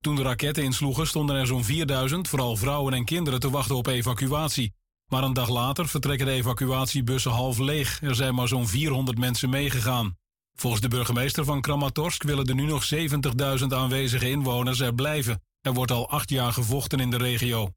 Toen 0.00 0.16
de 0.16 0.22
raketten 0.22 0.64
insloegen, 0.64 1.06
stonden 1.06 1.36
er 1.36 1.46
zo'n 1.46 1.64
4000, 1.64 2.28
vooral 2.28 2.56
vrouwen 2.56 2.94
en 2.94 3.04
kinderen, 3.04 3.40
te 3.40 3.50
wachten 3.50 3.76
op 3.76 3.86
evacuatie. 3.86 4.72
Maar 5.06 5.22
een 5.22 5.32
dag 5.32 5.48
later 5.48 5.88
vertrekken 5.88 6.26
de 6.26 6.32
evacuatiebussen 6.32 7.30
half 7.30 7.58
leeg. 7.58 8.02
Er 8.02 8.14
zijn 8.14 8.34
maar 8.34 8.48
zo'n 8.48 8.68
400 8.68 9.18
mensen 9.18 9.50
meegegaan. 9.50 10.16
Volgens 10.54 10.82
de 10.82 10.88
burgemeester 10.88 11.44
van 11.44 11.60
Kramatorsk 11.60 12.22
willen 12.22 12.46
er 12.46 12.54
nu 12.54 12.64
nog 12.64 12.88
70.000 12.94 13.66
aanwezige 13.68 14.30
inwoners 14.30 14.80
er 14.80 14.94
blijven. 14.94 15.42
Er 15.60 15.72
wordt 15.72 15.90
al 15.90 16.08
acht 16.10 16.30
jaar 16.30 16.52
gevochten 16.52 17.00
in 17.00 17.10
de 17.10 17.16
regio. 17.16 17.70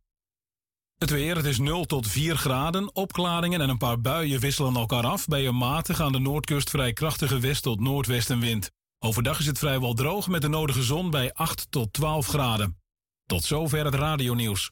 Het 0.96 1.10
weer, 1.10 1.36
het 1.36 1.46
is 1.46 1.58
0 1.60 1.86
tot 1.86 2.08
4 2.08 2.38
graden. 2.38 2.96
Opklaringen 2.96 3.62
en 3.62 3.70
een 3.70 3.78
paar 3.78 4.02
buien 4.02 4.40
wisselen 4.40 4.76
elkaar 4.76 5.06
af. 5.06 5.26
Bij 5.26 5.48
een 5.48 5.56
matig 5.58 6.02
aan 6.02 6.12
de 6.12 6.20
noordkust 6.20 6.70
vrij 6.70 6.94
krachtige 6.94 7.40
west- 7.40 7.64
tot 7.64 7.80
noordwestenwind. 7.80 8.72
Overdag 9.00 9.40
is 9.40 9.46
het 9.46 9.58
vrijwel 9.58 9.94
droog 9.94 10.28
met 10.28 10.42
de 10.42 10.48
nodige 10.48 10.84
zon 10.84 11.10
bij 11.10 11.34
8 11.34 11.68
tot 11.70 11.94
12 11.94 12.28
graden. 12.28 12.78
Tot 13.26 13.44
zover 13.44 13.86
het 13.86 13.96
radionieuws. 13.96 14.72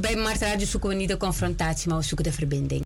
Bij 0.00 0.16
Mart 0.16 0.40
Radio 0.40 0.66
zoeken 0.66 0.88
we 0.88 0.94
niet 0.94 1.08
de 1.08 1.16
confrontatie, 1.16 1.88
maar 1.88 1.98
we 1.98 2.04
zoeken 2.04 2.24
de 2.24 2.32
verbinding. 2.32 2.85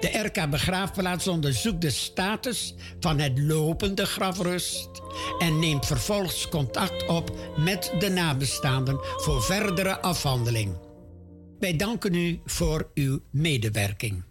De 0.00 0.18
RK 0.18 0.50
Begraafplaats 0.50 1.28
onderzoekt 1.28 1.80
de 1.80 1.90
status 1.90 2.74
van 3.00 3.18
het 3.18 3.38
lopende 3.38 4.06
grafrust 4.06 4.88
en 5.38 5.58
neemt 5.58 5.86
vervolgens 5.86 6.48
contact 6.48 7.06
op 7.06 7.32
met 7.56 7.92
de 7.98 8.08
nabestaanden 8.08 8.98
voor 9.00 9.42
verdere 9.42 10.00
afhandeling. 10.00 10.76
Wij 11.58 11.76
danken 11.76 12.14
u 12.14 12.40
voor 12.44 12.90
uw 12.94 13.20
medewerking. 13.30 14.22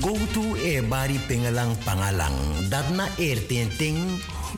Go 0.00 0.16
to 0.32 0.54
Ebari 0.54 1.18
Pingelang 1.26 1.78
Pangalang. 1.84 2.34
Dat 2.68 2.88
na 2.88 3.08
Eertenting. 3.16 3.96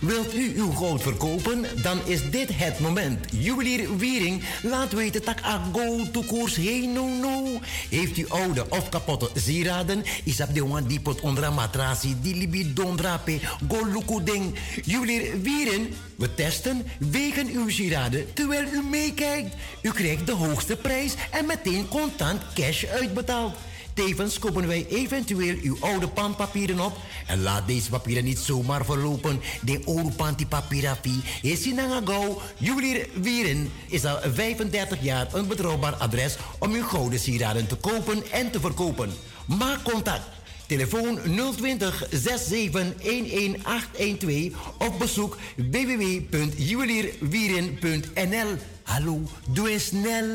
Wilt 0.04 0.34
u 0.34 0.52
uw 0.56 0.70
goud 0.70 1.02
verkopen? 1.02 1.64
Dan 1.82 1.98
is 2.04 2.30
dit 2.30 2.48
het 2.52 2.78
moment. 2.78 3.26
Juwelier 3.30 3.96
Wiering 3.96 4.42
laat 4.62 4.92
weten 4.92 5.24
dat 5.24 5.44
a 5.44 5.62
go 5.72 6.10
to 6.12 6.22
koers 6.22 6.56
heen 6.56 6.92
no 6.92 7.08
no. 7.08 7.60
Heeft 7.90 8.16
u 8.16 8.28
oude 8.28 8.70
of 8.70 8.88
kapotte 8.88 9.30
sieraden? 9.34 10.02
Is 10.24 10.36
dat 10.36 10.54
de 10.54 11.00
pot 11.02 11.20
onder 11.20 11.44
een 11.44 11.54
matrasie? 11.54 12.16
Die 12.20 12.36
libi 12.36 12.72
dondrape. 12.72 13.40
Go 13.68 13.84
luku 13.84 14.24
ding. 14.24 14.54
Juwelier 14.84 15.40
Wiering. 15.40 15.88
We 16.16 16.34
testen, 16.34 16.86
wegen 16.98 17.48
uw 17.48 17.68
sieraden 17.68 18.32
terwijl 18.34 18.66
u 18.72 18.82
meekijkt. 18.82 19.54
U 19.82 19.90
krijgt 19.90 20.26
de 20.26 20.32
hoogste 20.32 20.76
prijs 20.76 21.14
en 21.30 21.46
meteen 21.46 21.88
contant 21.88 22.40
cash 22.54 22.84
uitbetaald. 22.84 23.54
Tevens 23.94 24.38
kopen 24.38 24.66
wij 24.66 24.86
eventueel 24.88 25.56
uw 25.62 25.76
oude 25.80 26.08
pandpapieren 26.08 26.80
op. 26.80 26.96
En 27.26 27.42
laat 27.42 27.66
deze 27.66 27.90
papieren 27.90 28.24
niet 28.24 28.38
zomaar 28.38 28.84
verlopen. 28.84 29.40
De 29.60 29.80
oude 29.84 30.10
pandipapirapi 30.10 31.22
is 31.42 31.66
in 31.66 31.74
Nangagau. 31.74 32.38
Juwelier 32.56 33.08
Wieren 33.14 33.70
is 33.88 34.04
al 34.04 34.18
35 34.32 35.02
jaar 35.02 35.34
een 35.34 35.46
betrouwbaar 35.46 35.94
adres 35.94 36.36
om 36.58 36.72
uw 36.72 36.84
gouden 36.84 37.18
sieraden 37.18 37.66
te 37.66 37.76
kopen 37.76 38.30
en 38.30 38.50
te 38.50 38.60
verkopen. 38.60 39.12
Maak 39.46 39.82
contact. 39.82 40.22
Telefoon 40.66 41.18
020 41.56 42.06
67 42.10 43.02
11812 43.02 44.52
of 44.78 44.98
bezoek 44.98 45.36
www.juwelierwieren.nl. 45.56 48.56
Hallo, 48.82 49.22
doe 49.48 49.70
eens 49.70 49.84
snel. 49.84 50.26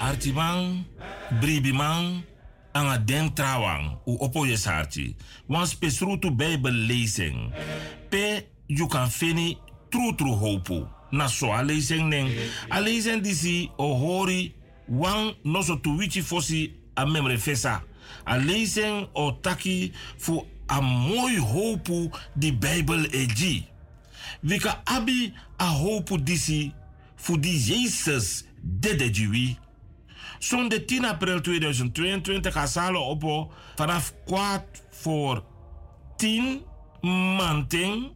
Artiman, 0.00 0.84
Bribiman, 1.40 2.22
anga 2.74 2.98
den 2.98 3.34
trawang, 3.34 3.98
u 4.06 4.16
opo 4.20 4.46
je 4.46 4.56
sarti. 4.56 5.14
Wan 5.48 5.66
spesrutu 5.66 6.30
bijbel 6.30 6.74
lezing. 6.74 7.52
Pe, 8.10 8.46
you 8.66 8.88
kan 8.88 9.08
fini 9.10 9.58
tru 9.90 10.12
tru 10.16 10.34
hopu. 10.34 10.88
Na 11.12 11.26
so 11.26 11.52
a 11.52 11.62
lezing 11.62 12.08
ning. 12.08 12.30
A 12.70 12.80
disi 13.20 13.70
o 13.78 13.94
hori, 13.94 14.54
wan 14.88 15.34
noso 15.44 15.76
tu 15.76 15.98
wichi 15.98 16.22
fosi 16.22 16.72
a 16.96 17.06
memre 17.06 17.38
fesa. 17.38 17.82
A 18.26 18.38
lezing 18.38 19.08
o 19.14 19.32
taki 19.32 19.92
fu 20.18 20.44
a 20.68 20.80
mooi 20.80 21.36
hopu 21.36 22.10
di 22.36 22.52
bijbel 22.52 23.06
eji. 23.12 23.71
Wika 24.42 24.80
abi 24.84 25.32
a 25.58 25.64
hopu 25.66 26.18
disi 26.18 26.72
fu 27.16 27.38
di 27.38 27.58
Jezus 27.58 28.44
dede 28.62 29.10
jiwi. 29.10 29.56
Zondag 30.38 30.84
10 30.86 31.04
april 31.04 31.40
2022 31.40 32.52
gaan 32.52 32.68
Salo 32.68 33.00
Oppo 33.00 33.52
vanaf 33.74 34.12
kwart 34.24 34.82
voor 34.90 35.44
10 36.16 36.62
manting. 37.36 38.12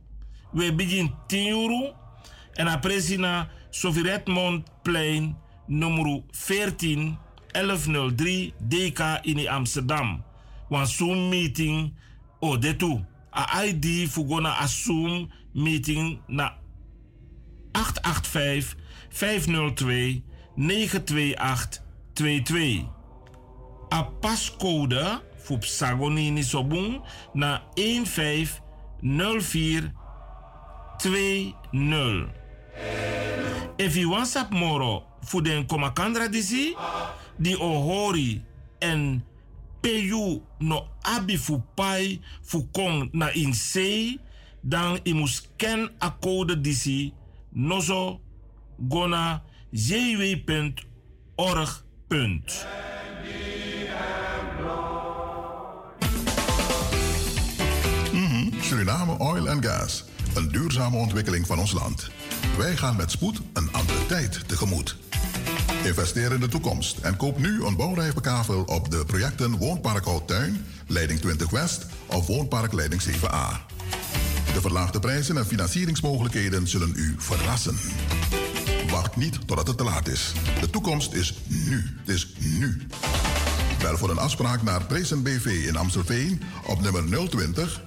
We 0.52 0.74
beginnen 0.74 1.14
10 1.26 1.46
uur. 1.46 1.94
En 2.52 2.64
dan 2.64 2.80
presina 2.80 3.48
Sovjetmondplein 3.70 5.36
nummer 5.66 6.22
14 6.30 7.18
1103 7.52 8.54
DK 8.58 9.18
in 9.22 9.48
Amsterdam. 9.48 10.24
Want 10.68 10.88
Zoom 10.88 11.28
meeting 11.28 11.94
o 12.40 12.58
de 12.58 12.76
tu. 12.76 13.04
A 13.36 13.64
ID 13.64 14.08
fugona 14.08 14.58
a 14.60 14.66
Zoom 14.66 15.30
meeting 15.56 16.20
na 16.28 16.52
885 17.72 18.76
502 19.08 20.22
928 20.54 21.82
22. 22.12 22.84
A 23.88 24.02
pascode 24.20 25.20
voor 25.36 25.64
Sagonini 25.64 26.42
Sobun 26.42 27.00
na 27.32 27.62
150420. 27.74 29.92
If 33.76 33.96
you 33.96 34.10
WhatsApp 34.10 34.52
moro 34.52 35.04
voor 35.20 35.42
den 35.42 35.66
komakandra 35.66 36.28
disi, 36.28 36.76
di 37.36 37.56
ohori 37.56 38.44
en 38.78 39.24
peyu 39.80 40.42
no 40.58 40.88
abi 41.02 41.38
fu 41.38 41.62
pai 41.74 42.20
fu 42.42 42.68
kong 42.72 43.08
na 43.12 43.30
in 43.32 43.54
sei, 43.54 44.20
dan 44.68 44.98
i 45.02 45.14
mus 45.14 45.48
ken 45.56 45.90
code 46.20 46.60
disi 46.60 47.12
nozo 47.50 48.20
gona 48.88 49.42
jw.org 49.70 50.84
Punt. 52.08 52.66
Mhm, 58.12 58.60
Suriname 58.60 59.18
Oil 59.18 59.48
and 59.48 59.64
Gas. 59.64 60.04
Een 60.34 60.48
duurzame 60.48 60.96
ontwikkeling 60.96 61.46
van 61.46 61.58
ons 61.58 61.72
land. 61.72 62.10
Wij 62.56 62.76
gaan 62.76 62.96
met 62.96 63.10
spoed 63.10 63.40
een 63.52 63.72
andere 63.72 64.06
tijd 64.06 64.48
tegemoet. 64.48 64.96
Investeer 65.84 66.32
in 66.32 66.40
de 66.40 66.48
toekomst 66.48 66.98
en 66.98 67.16
koop 67.16 67.38
nu 67.38 67.64
een 67.64 67.76
bouwrijfbekavel 67.76 68.62
op 68.62 68.90
de 68.90 69.04
projecten 69.06 69.56
Woonpark 69.56 70.04
Houttuin, 70.04 70.64
Leiding 70.86 71.20
20 71.20 71.50
West 71.50 71.86
of 72.06 72.26
Woonpark 72.26 72.72
Leiding 72.72 73.02
7A. 73.02 73.75
De 74.56 74.62
verlaagde 74.62 74.98
prijzen 74.98 75.36
en 75.36 75.46
financieringsmogelijkheden 75.46 76.68
zullen 76.68 76.92
u 76.94 77.14
verrassen. 77.18 77.78
Wacht 78.90 79.16
niet 79.16 79.38
totdat 79.46 79.66
het 79.66 79.76
te 79.76 79.84
laat 79.84 80.08
is. 80.08 80.32
De 80.60 80.70
toekomst 80.70 81.12
is 81.12 81.34
nu. 81.46 81.96
Het 82.04 82.14
is 82.14 82.32
nu. 82.38 82.86
Bel 83.78 83.96
voor 83.96 84.10
een 84.10 84.18
afspraak 84.18 84.62
naar 84.62 84.84
Prezen 84.84 85.22
BV 85.22 85.64
in 85.66 85.76
Amstelveen 85.76 86.42
op 86.66 86.80
nummer 86.80 87.28
020 87.28 87.82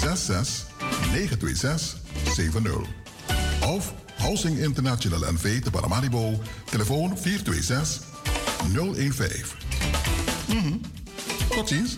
66 0.00 0.66
926 1.12 1.96
70. 2.34 2.72
Of 3.60 3.94
Housing 4.16 4.58
International 4.58 5.32
NV 5.32 5.62
te 5.62 5.70
Paramaribo, 5.70 6.42
telefoon 6.70 7.18
426 7.18 8.02
015. 9.14 9.44
Mhm. 10.48 10.76
Tot 11.48 11.68
ziens. 11.68 11.96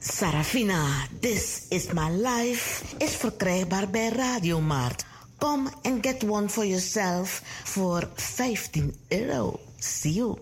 Sarafina, 0.00 1.08
This 1.20 1.66
is 1.70 1.92
My 1.92 2.10
Life 2.10 2.84
is 2.98 3.16
verkrijgbaar 3.16 3.90
bij 3.90 4.08
Radiomarkt. 4.08 5.04
Kom 5.38 5.68
en 5.82 5.98
get 6.00 6.24
one 6.28 6.48
for 6.48 6.66
yourself 6.66 7.42
voor 7.64 8.08
15 8.14 8.94
euro. 9.08 9.60
See 9.78 10.12
you. 10.12 10.38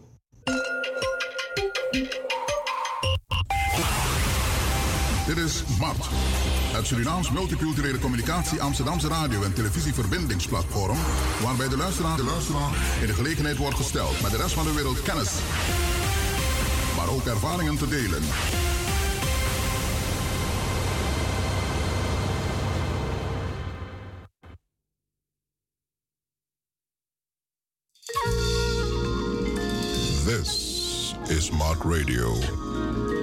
Dit 5.27 5.37
is 5.37 5.63
MART, 5.79 6.09
het 6.73 6.87
Surinaams 6.87 7.31
Multiculturele 7.31 7.99
Communicatie 7.99 8.63
Amsterdamse 8.63 9.09
Radio- 9.09 9.43
en 9.43 9.55
Televisieverbindingsplatform, 9.55 10.99
waarbij 11.43 11.69
de 11.69 11.77
luisteraar, 11.77 12.17
de 12.17 12.25
luisteraar 12.25 12.71
in 13.01 13.07
de 13.07 13.15
gelegenheid 13.15 13.57
wordt 13.57 13.77
gesteld 13.77 14.21
met 14.23 14.31
de 14.31 14.37
rest 14.37 14.55
van 14.55 14.65
de 14.65 14.75
wereld 14.75 15.03
kennis, 15.03 15.33
maar 16.97 17.09
ook 17.09 17.27
ervaringen 17.27 17.79
te 17.79 17.89
delen. 17.89 18.23
Radio. 31.85 33.16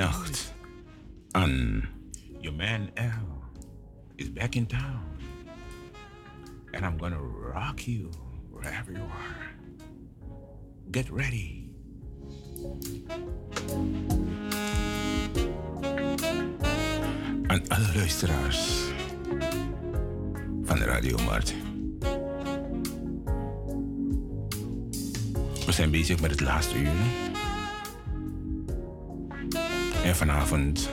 Avond, 0.00 0.14
goede 0.14 0.36
nacht. 0.36 0.54
aan 1.30 1.88
your 2.40 2.56
man 2.56 2.90
L 2.94 3.42
is 4.16 4.32
back 4.32 4.54
in 4.54 4.66
town. 4.66 5.02
And 6.72 6.84
I'm 6.84 6.98
gonna 6.98 7.20
rock 7.54 7.80
you 7.86 8.10
wherever 8.50 8.92
you 8.92 9.02
are. 9.02 9.54
Get 10.90 11.10
ready. 11.10 11.62
Aan 17.46 17.68
alle 17.68 17.94
luisteraars 17.94 18.82
van 20.62 20.78
Radio 20.78 21.18
Mart. 21.18 21.54
We 25.66 25.72
zijn 25.72 25.90
bezig 25.90 26.20
met 26.20 26.30
het 26.30 26.40
laatste 26.40 26.78
uur. 26.78 27.33
Vanavond 30.14 30.90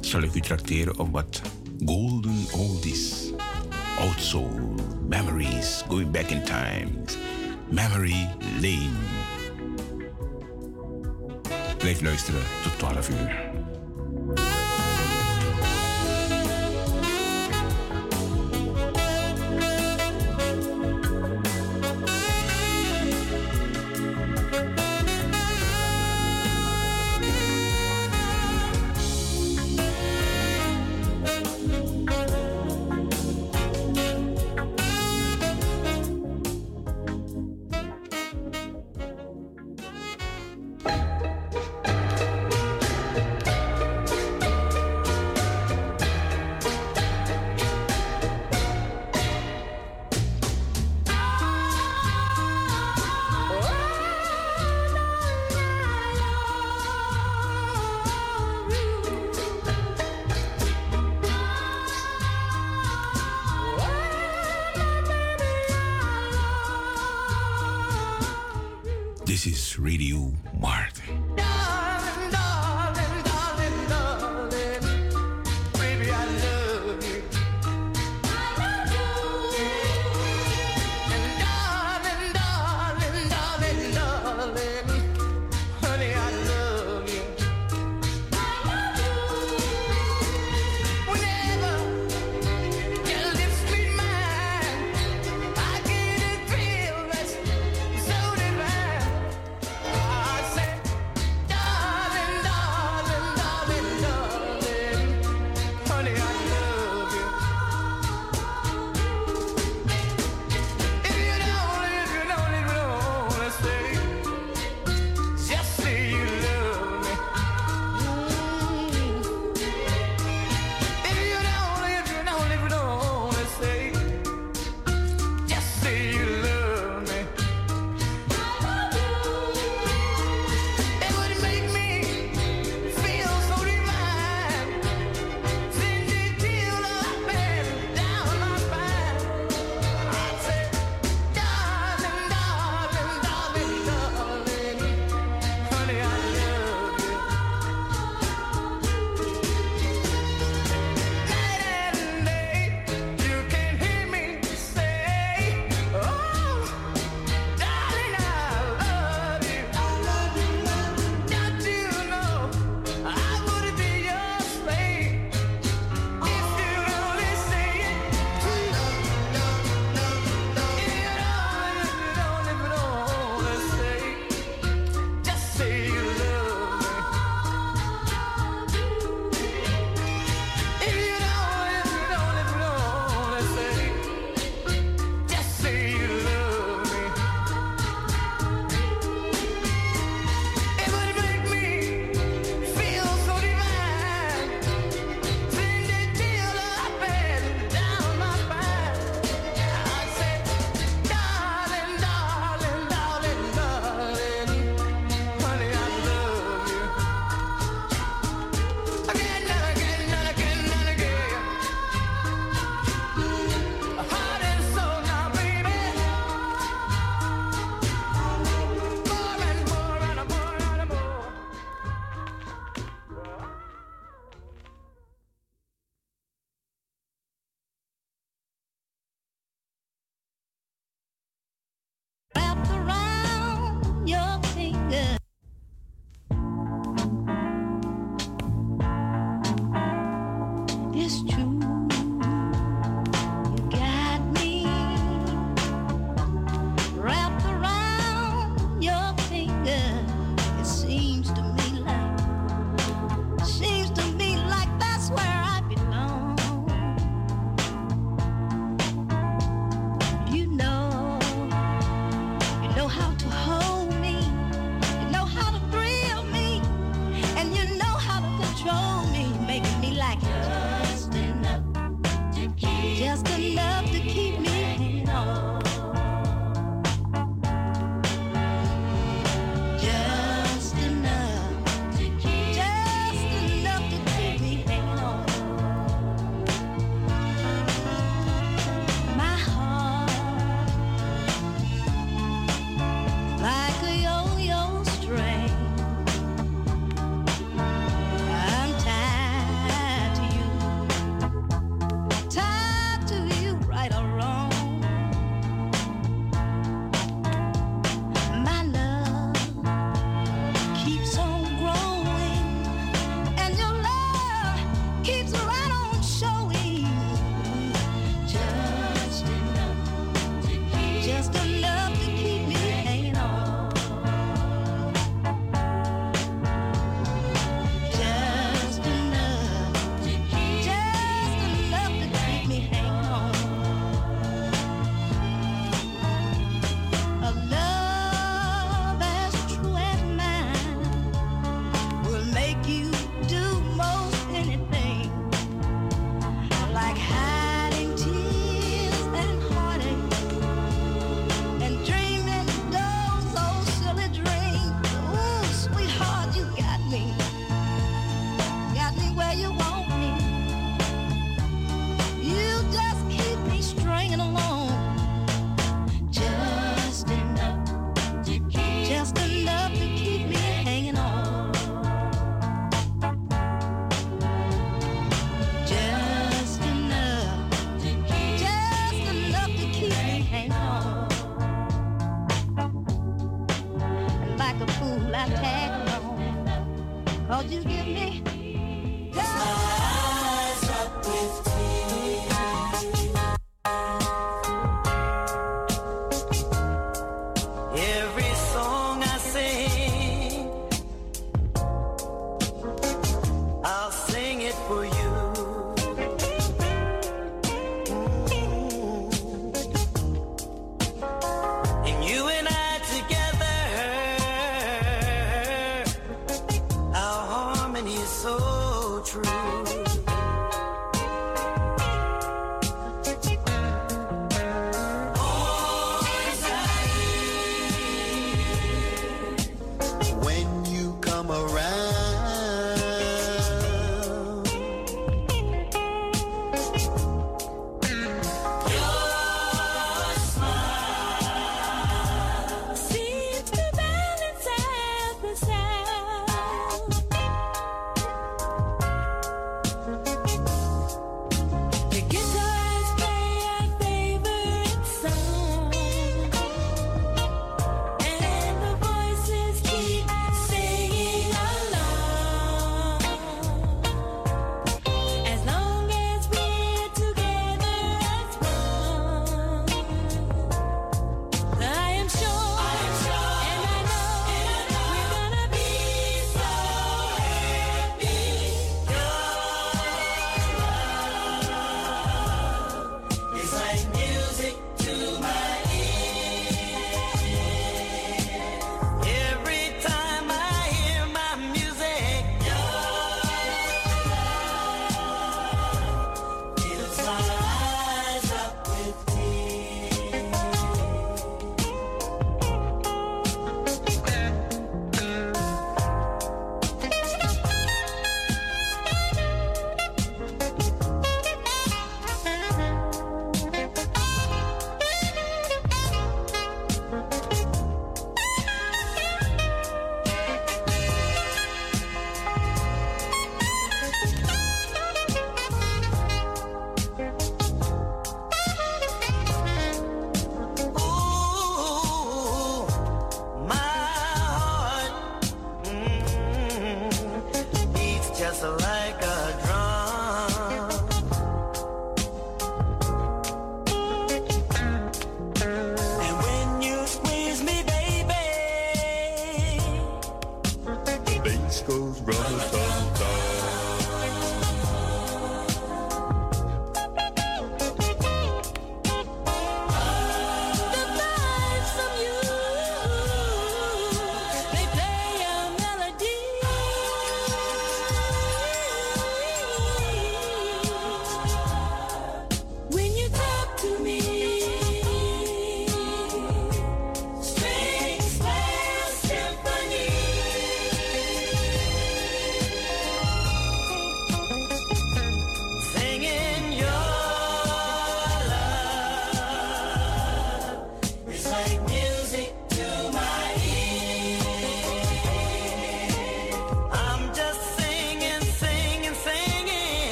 zal 0.00 0.22
ik 0.22 0.34
u 0.34 0.40
trakteren 0.40 0.98
op 0.98 1.12
wat 1.12 1.42
golden 1.84 2.44
oldies. 2.52 3.30
Old 4.00 4.20
soul, 4.20 4.74
memories, 5.08 5.84
going 5.88 6.10
back 6.10 6.26
in 6.26 6.44
time. 6.44 6.90
Memory 7.70 8.28
lane. 8.60 8.96
Blijf 11.78 12.00
luisteren 12.00 12.42
tot 12.62 12.78
12 12.78 13.08
uur. 13.08 13.52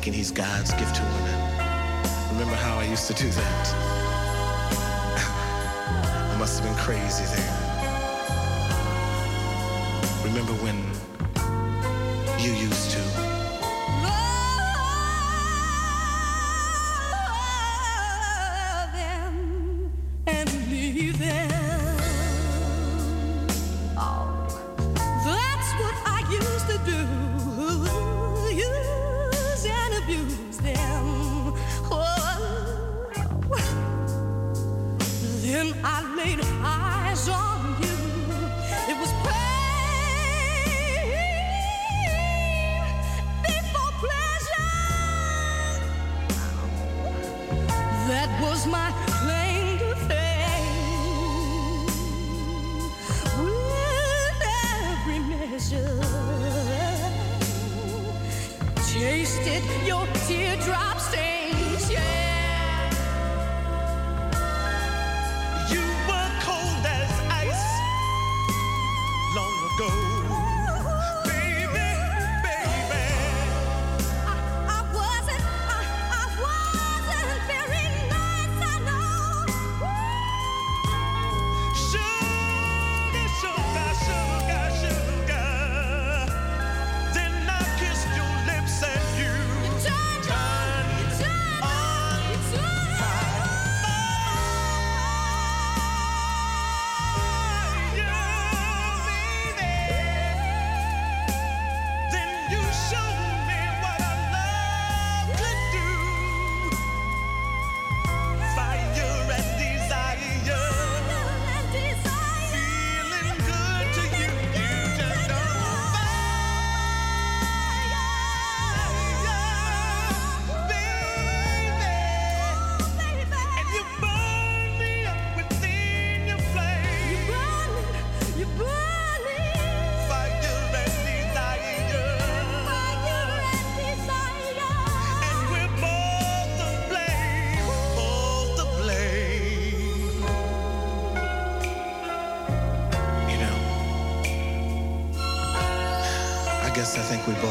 thinking 0.00 0.14
he's 0.14 0.30
God's 0.30 0.72
gift 0.72 0.94
to 0.94 1.02
women. 1.02 1.40
Remember 2.32 2.54
how 2.54 2.78
I 2.78 2.84
used 2.84 3.06
to 3.08 3.12
do 3.12 3.28
that? 3.28 3.74
I 6.32 6.36
must 6.38 6.58
have 6.58 6.66
been 6.66 6.78
crazy 6.82 7.24
then. 7.24 7.59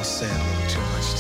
said 0.10 0.32
a 0.32 0.44
little 0.44 0.68
too 0.68 0.82
much 0.94 1.19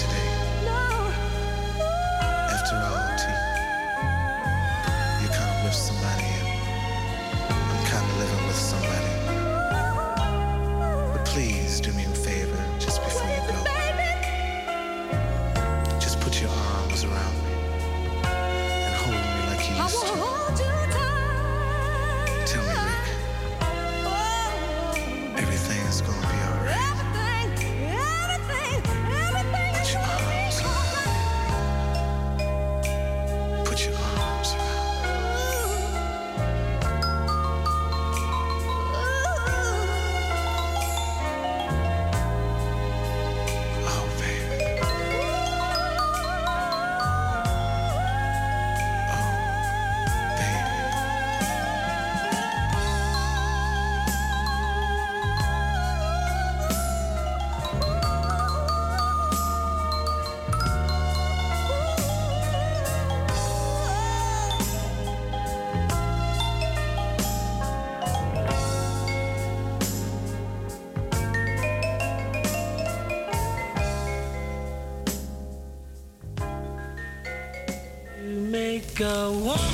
the 79.10 79.32
one. 79.32 79.69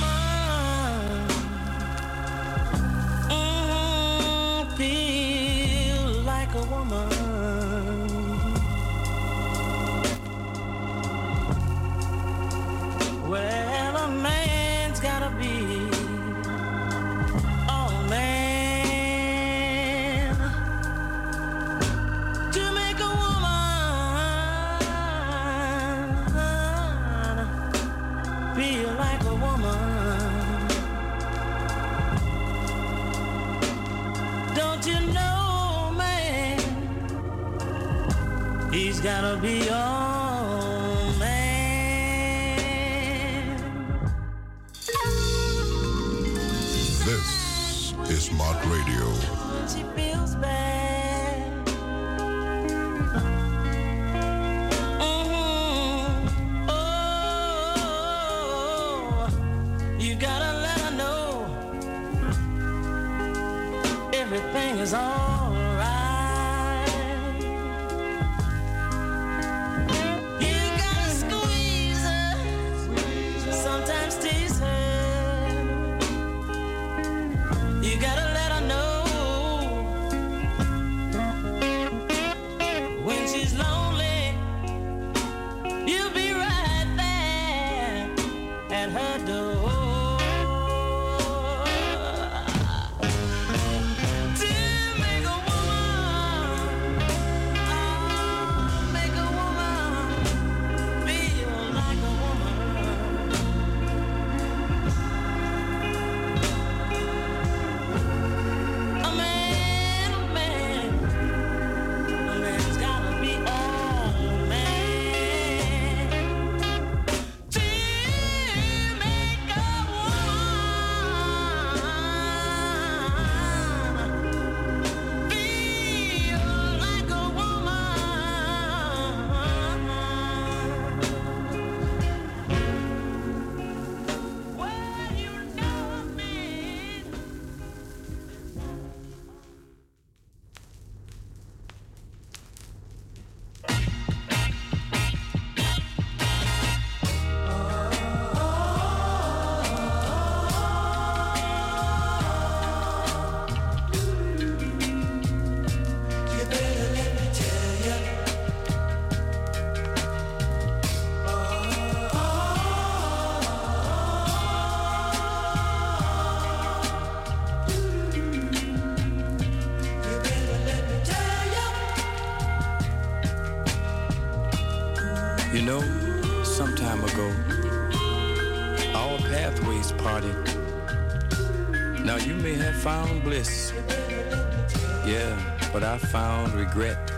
regret. 186.75 187.11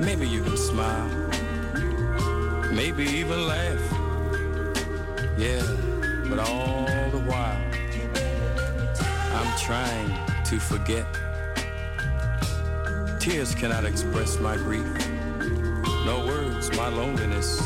Maybe 0.00 0.26
you 0.26 0.42
can 0.42 0.56
smile, 0.56 1.08
maybe 2.72 3.04
even 3.04 3.46
laugh. 3.46 3.80
Yeah, 5.38 5.62
but 6.28 6.40
all 6.40 6.86
the 7.10 7.22
while, 7.26 7.60
I'm 9.36 9.58
trying 9.58 10.10
to 10.44 10.58
forget. 10.58 11.06
Tears 13.20 13.54
cannot 13.54 13.84
express 13.84 14.40
my 14.40 14.56
grief, 14.56 14.88
no 16.04 16.24
words, 16.26 16.76
my 16.76 16.88
loneliness. 16.88 17.60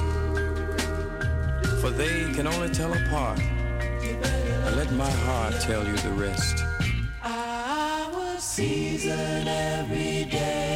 For 1.80 1.90
they 1.90 2.32
can 2.34 2.46
only 2.46 2.68
tell 2.68 2.92
apart. 2.92 3.38
I 3.40 4.70
let 4.76 4.92
my 4.92 5.10
heart 5.10 5.54
tell 5.60 5.86
you 5.86 5.96
the 5.98 6.10
rest 6.10 6.73
season 8.54 9.48
every 9.48 10.26
day. 10.26 10.73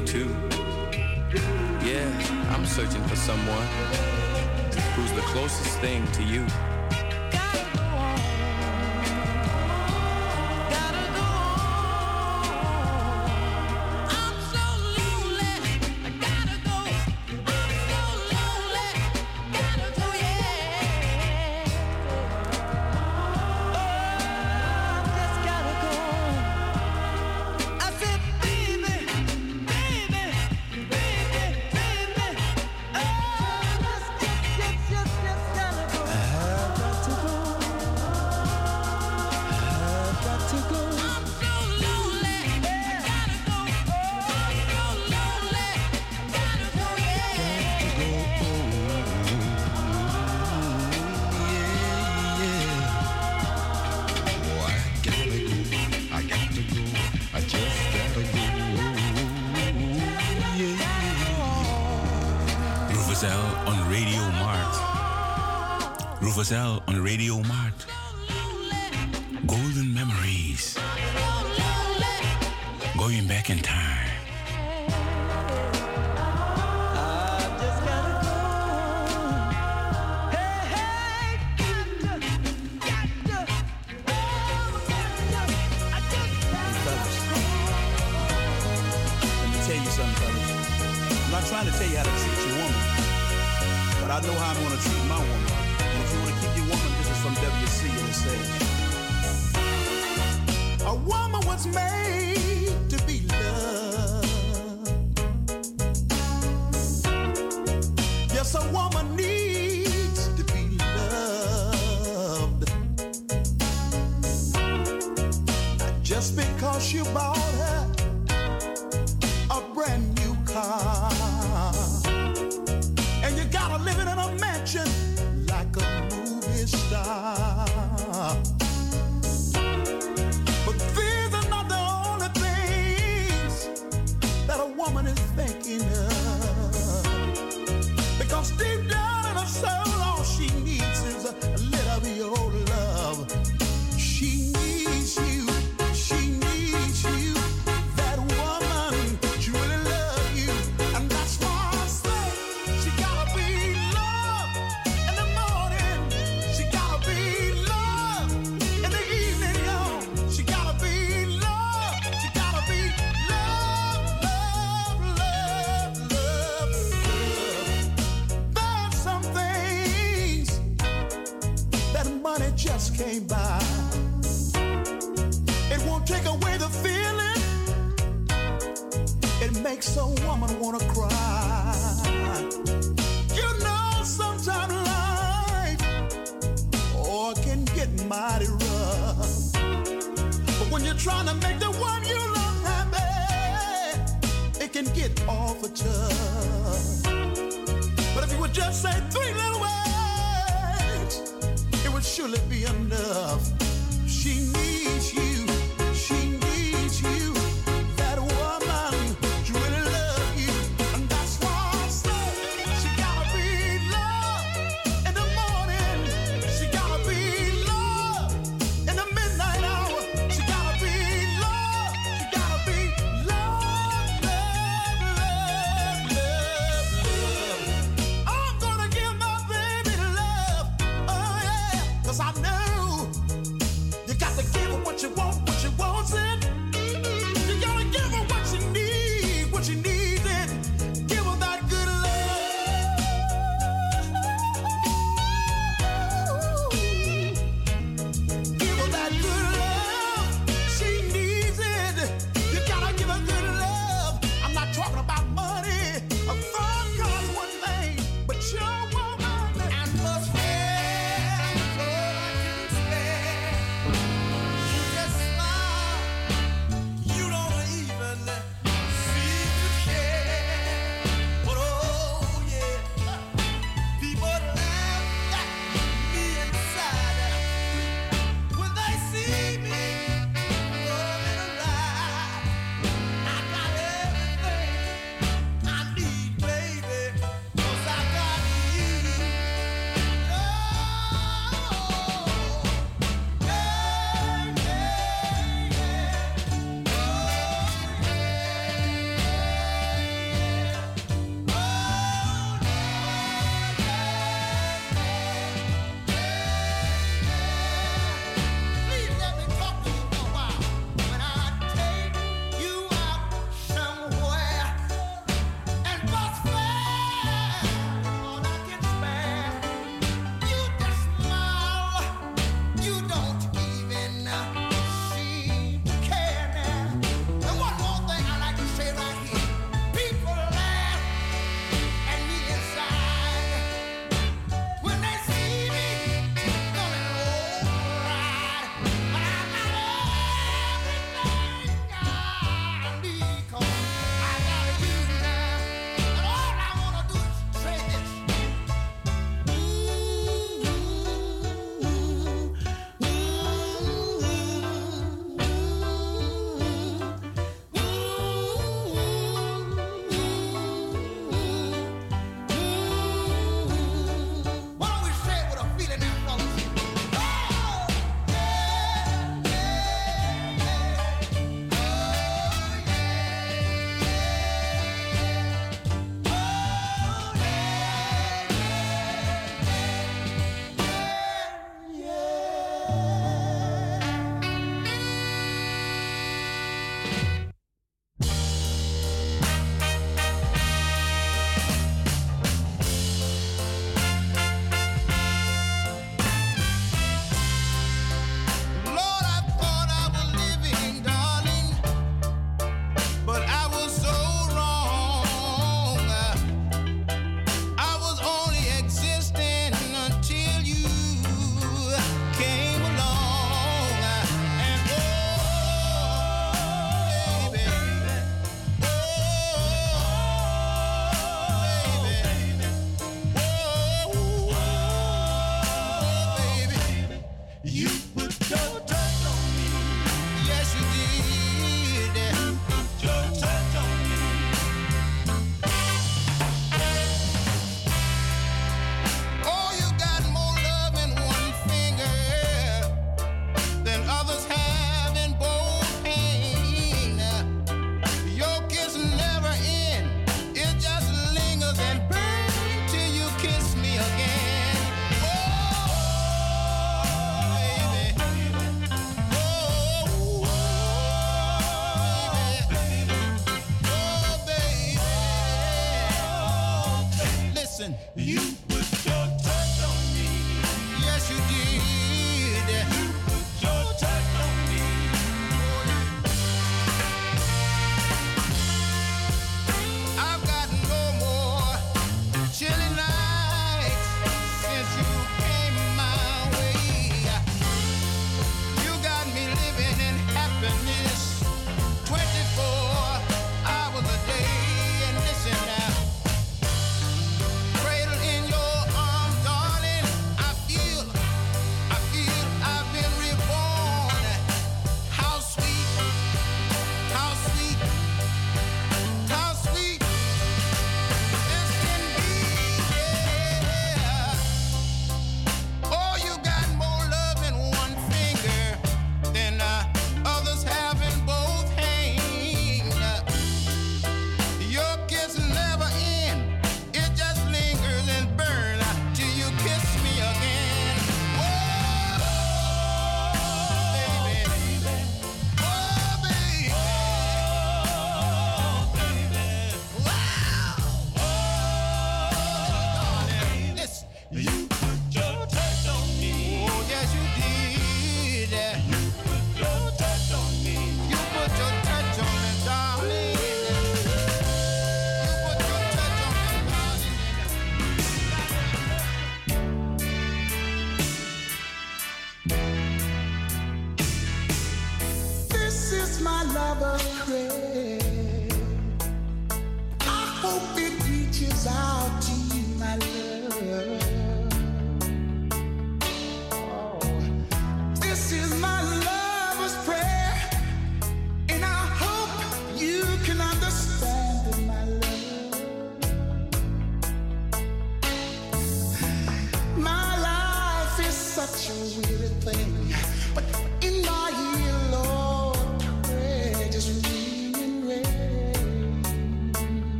too. 0.00 0.28
Yeah, 1.84 2.06
I'm 2.50 2.66
searching 2.66 3.02
for 3.04 3.16
someone 3.16 3.66
who's 4.94 5.12
the 5.12 5.22
closest 5.32 5.78
thing 5.78 6.06
to 6.12 6.22
you. 6.22 6.46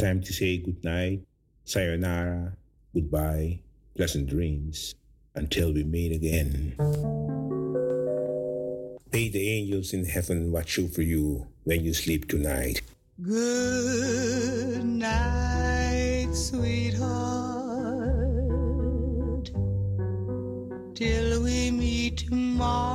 Time 0.00 0.22
to 0.22 0.32
say 0.32 0.56
good 0.56 0.82
night, 0.82 1.20
sayonara, 1.64 2.56
goodbye, 2.94 3.60
pleasant 3.94 4.26
dreams 4.28 4.94
until 5.34 5.74
we 5.74 5.84
meet 5.84 6.12
again. 6.12 6.74
May 9.12 9.28
the 9.28 9.50
angels 9.50 9.92
in 9.92 10.06
heaven 10.06 10.52
watch 10.52 10.78
over 10.78 11.02
you 11.02 11.48
when 11.64 11.84
you 11.84 11.92
sleep 11.92 12.28
tonight. 12.28 12.80
Good 13.20 14.84
night, 14.84 16.30
sweetheart. 16.32 17.00
Till 20.94 21.42
we 21.42 21.70
meet 21.70 22.16
tomorrow. 22.18 22.89